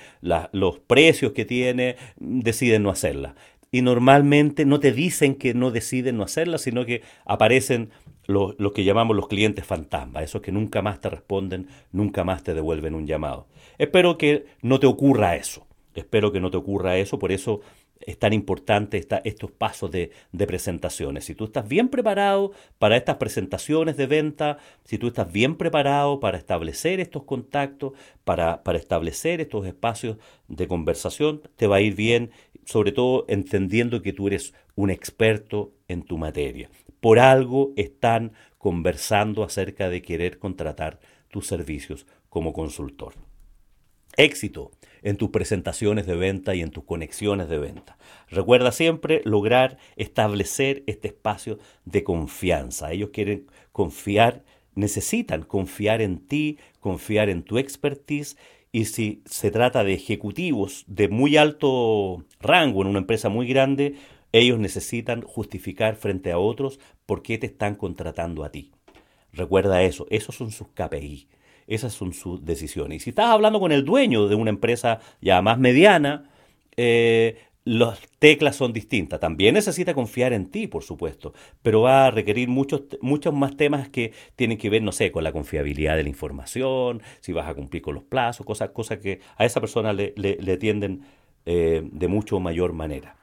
los 0.53 0.79
precios 0.81 1.33
que 1.33 1.45
tiene, 1.45 1.97
deciden 2.19 2.83
no 2.83 2.91
hacerla. 2.91 3.35
Y 3.73 3.83
normalmente 3.83 4.65
no 4.65 4.81
te 4.81 4.91
dicen 4.91 5.37
que 5.37 5.55
no 5.55 5.71
deciden 5.71 6.17
no 6.17 6.25
hacerla, 6.25 6.59
sino 6.59 6.85
que 6.85 7.03
aparecen 7.25 7.91
los, 8.31 8.55
que 8.73 8.85
llamamos 8.85 9.17
los 9.17 9.29
clientes 9.29 9.65
fantasma, 9.65 10.23
esos 10.23 10.41
que 10.41 10.53
nunca 10.53 10.83
más 10.83 11.01
te 11.01 11.11
responden, 11.11 11.69
nunca 11.93 12.25
más 12.25 12.43
te 12.43 12.55
devuelven 12.55 12.95
un 12.95 13.07
llamado. 13.07 13.47
Espero 13.79 14.19
que 14.19 14.47
no 14.63 14.81
te 14.81 14.87
ocurra 14.87 15.37
eso, 15.37 15.67
espero 15.95 16.33
que 16.33 16.41
no 16.41 16.51
te 16.51 16.57
ocurra 16.57 16.97
eso, 16.97 17.19
por 17.19 17.33
eso 17.33 17.61
es 18.01 18.19
tan 18.19 18.33
importante 18.33 19.07
estos 19.25 19.51
pasos 19.51 19.91
de, 19.91 20.11
presentaciones. 20.33 21.27
Si 21.27 21.35
tú 21.35 21.45
estás 21.45 21.69
bien 21.69 21.89
preparado 21.89 22.53
para 22.79 22.97
estas 22.97 23.17
presentaciones 23.17 23.97
de 23.99 24.07
venta, 24.07 24.57
si 24.85 24.97
tú 24.97 25.09
estás 25.09 25.31
bien 25.31 25.57
preparado 25.57 26.19
para 26.19 26.39
establecer 26.39 26.99
estos 26.99 27.25
contactos, 27.25 27.93
para, 28.25 28.63
para 28.63 28.79
establecer 28.79 29.41
estos 29.41 29.67
espacios 29.67 30.17
de 30.49 30.67
conversación, 30.67 31.43
te 31.57 31.67
va 31.67 31.77
a 31.77 31.81
ir 31.83 31.95
bien 31.95 32.31
sobre 32.65 32.93
todo 32.93 33.25
entendiendo 33.29 34.01
que 34.01 34.13
tú 34.13 34.29
eres 34.29 34.55
un 34.77 34.91
experto 34.91 35.73
en 35.89 36.03
tu 36.03 36.17
materia. 36.17 36.71
Por 37.01 37.19
algo 37.19 37.73
están 37.77 38.33
conversando 38.59 39.43
acerca 39.43 39.89
de 39.89 40.03
querer 40.03 40.39
contratar 40.39 41.01
tus 41.31 41.47
servicios 41.47 42.07
como 42.29 42.53
consultor. 42.53 43.15
Éxito 44.17 44.71
en 45.03 45.17
tus 45.17 45.31
presentaciones 45.31 46.07
de 46.07 46.17
venta 46.17 46.55
y 46.55 46.61
en 46.61 46.71
tus 46.71 46.85
conexiones 46.85 47.49
de 47.49 47.59
venta. 47.59 47.97
Recuerda 48.29 48.73
siempre 48.73 49.23
lograr 49.25 49.79
establecer 49.97 50.83
este 50.87 51.09
espacio 51.09 51.59
de 51.85 52.05
confianza. 52.05 52.93
Ellos 52.93 53.11
quieren 53.11 53.47
confiar, 53.73 54.45
necesitan 54.75 55.43
confiar 55.43 56.03
en 56.03 56.19
ti, 56.19 56.59
confiar 56.81 57.31
en 57.31 57.43
tu 57.45 57.59
expertise 57.59 58.37
y 58.73 58.85
si 58.85 59.23
se 59.25 59.51
trata 59.51 59.85
de 59.85 59.95
ejecutivos 59.95 60.85
de 60.87 61.09
muy 61.09 61.37
alto 61.37 62.25
rango 62.41 62.83
en 62.83 62.89
una 62.89 62.99
empresa 62.99 63.29
muy 63.29 63.47
grande, 63.47 63.95
ellos 64.33 64.59
necesitan 64.59 65.23
justificar 65.23 65.97
frente 65.97 66.33
a 66.33 66.39
otros 66.39 66.79
por 67.07 67.23
qué 67.23 67.39
te 67.39 67.47
están 67.47 67.75
contratando 67.75 68.45
a 68.45 68.51
ti. 68.51 68.73
Recuerda 69.33 69.83
eso, 69.83 70.07
esos 70.11 70.35
son 70.35 70.51
sus 70.51 70.69
KPI, 70.69 71.29
esas 71.67 71.93
son 71.93 72.13
sus 72.13 72.45
decisiones. 72.45 72.97
Y 72.97 73.01
si 73.01 73.11
estás 73.11 73.27
hablando 73.27 73.61
con 73.61 73.73
el 73.73 73.85
dueño 73.85 74.29
de 74.29 74.35
una 74.35 74.51
empresa 74.51 75.01
ya 75.21 75.41
más 75.43 75.59
mediana, 75.59 76.31
eh, 76.77 77.37
las 77.65 78.01
teclas 78.19 78.57
son 78.57 78.73
distintas. 78.73 79.21
También 79.21 79.55
necesita 79.55 79.95
confiar 79.95 80.33
en 80.33 80.47
ti, 80.51 80.67
por 80.67 80.83
supuesto, 80.83 81.35
pero 81.63 81.83
va 81.83 82.07
a 82.07 82.11
requerir 82.11 82.49
muchos, 82.49 82.83
muchos 83.01 83.35
más 83.35 83.57
temas 83.57 83.89
que 83.89 84.13
tienen 84.35 84.59
que 84.59 84.71
ver, 84.71 84.83
no 84.83 84.93
sé, 84.93 85.13
con 85.13 85.25
la 85.25 85.33
confiabilidad 85.33 85.97
de 85.97 86.03
la 86.03 86.09
información, 86.09 87.03
si 87.21 87.33
vas 87.33 87.49
a 87.49 87.55
cumplir 87.55 87.83
con 87.83 87.95
los 87.95 88.05
plazos, 88.05 88.47
cosas, 88.47 88.71
cosas 88.71 88.99
que 88.99 89.21
a 89.37 89.45
esa 89.45 89.61
persona 89.61 89.93
le, 89.93 90.15
le, 90.17 90.57
tienden 90.57 91.03
eh, 91.47 91.83
de 91.85 92.09
mucho 92.09 92.41
mayor 92.41 92.73
manera. 92.73 93.17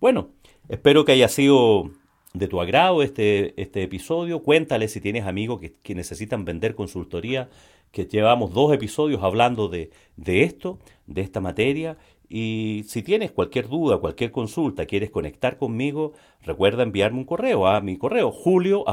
Bueno, 0.00 0.30
espero 0.70 1.04
que 1.04 1.12
haya 1.12 1.28
sido 1.28 1.90
de 2.32 2.48
tu 2.48 2.60
agrado 2.60 3.02
este, 3.02 3.60
este 3.60 3.82
episodio. 3.82 4.42
Cuéntale 4.42 4.88
si 4.88 5.00
tienes 5.00 5.26
amigos 5.26 5.60
que, 5.82 5.94
necesitan 5.94 6.44
vender 6.44 6.74
consultoría, 6.74 7.50
que 7.90 8.06
llevamos 8.06 8.54
dos 8.54 8.72
episodios 8.72 9.22
hablando 9.22 9.68
de, 9.68 9.90
de 10.16 10.44
esto, 10.44 10.78
de 11.06 11.22
esta 11.22 11.40
materia 11.40 11.98
y 12.28 12.84
si 12.86 13.02
tienes 13.02 13.32
cualquier 13.32 13.68
duda, 13.68 13.98
cualquier 13.98 14.30
consulta, 14.30 14.86
quieres 14.86 15.10
conectar 15.10 15.58
conmigo, 15.58 16.12
recuerda 16.42 16.84
enviarme 16.84 17.18
un 17.18 17.24
correo 17.24 17.66
a 17.66 17.80
mi 17.80 17.96
correo 17.98 18.30
julio 18.30 18.84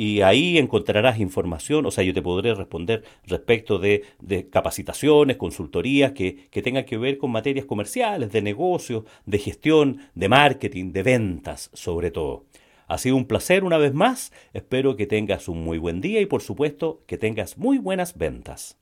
y 0.00 0.22
ahí 0.22 0.56
encontrarás 0.56 1.20
información, 1.20 1.84
o 1.84 1.90
sea, 1.90 2.02
yo 2.02 2.14
te 2.14 2.22
podré 2.22 2.54
responder 2.54 3.04
respecto 3.26 3.78
de, 3.78 4.02
capacitaciones, 4.50 5.36
consultorías 5.36 6.12
que, 6.12 6.48
que, 6.50 6.62
tengan 6.62 6.86
que 6.86 6.96
ver 6.96 7.18
con 7.18 7.30
materias 7.30 7.66
comerciales, 7.66 8.32
de 8.32 8.40
negocios, 8.40 9.04
de 9.26 9.36
gestión, 9.36 9.98
de 10.14 10.30
marketing, 10.30 10.92
de 10.92 11.02
ventas, 11.02 11.68
sobre 11.74 12.10
todo. 12.10 12.46
Ha 12.86 12.96
sido 12.96 13.14
un 13.14 13.26
placer 13.26 13.62
una 13.62 13.76
vez 13.76 13.92
más, 13.92 14.32
espero 14.54 14.96
que 14.96 15.06
tengas 15.06 15.48
un 15.48 15.62
muy 15.62 15.76
buen 15.76 16.00
día 16.00 16.22
y 16.22 16.24
por 16.24 16.40
supuesto 16.40 17.02
que 17.06 17.18
tengas 17.18 17.58
muy 17.58 17.76
buenas 17.76 18.16
ventas. 18.16 18.78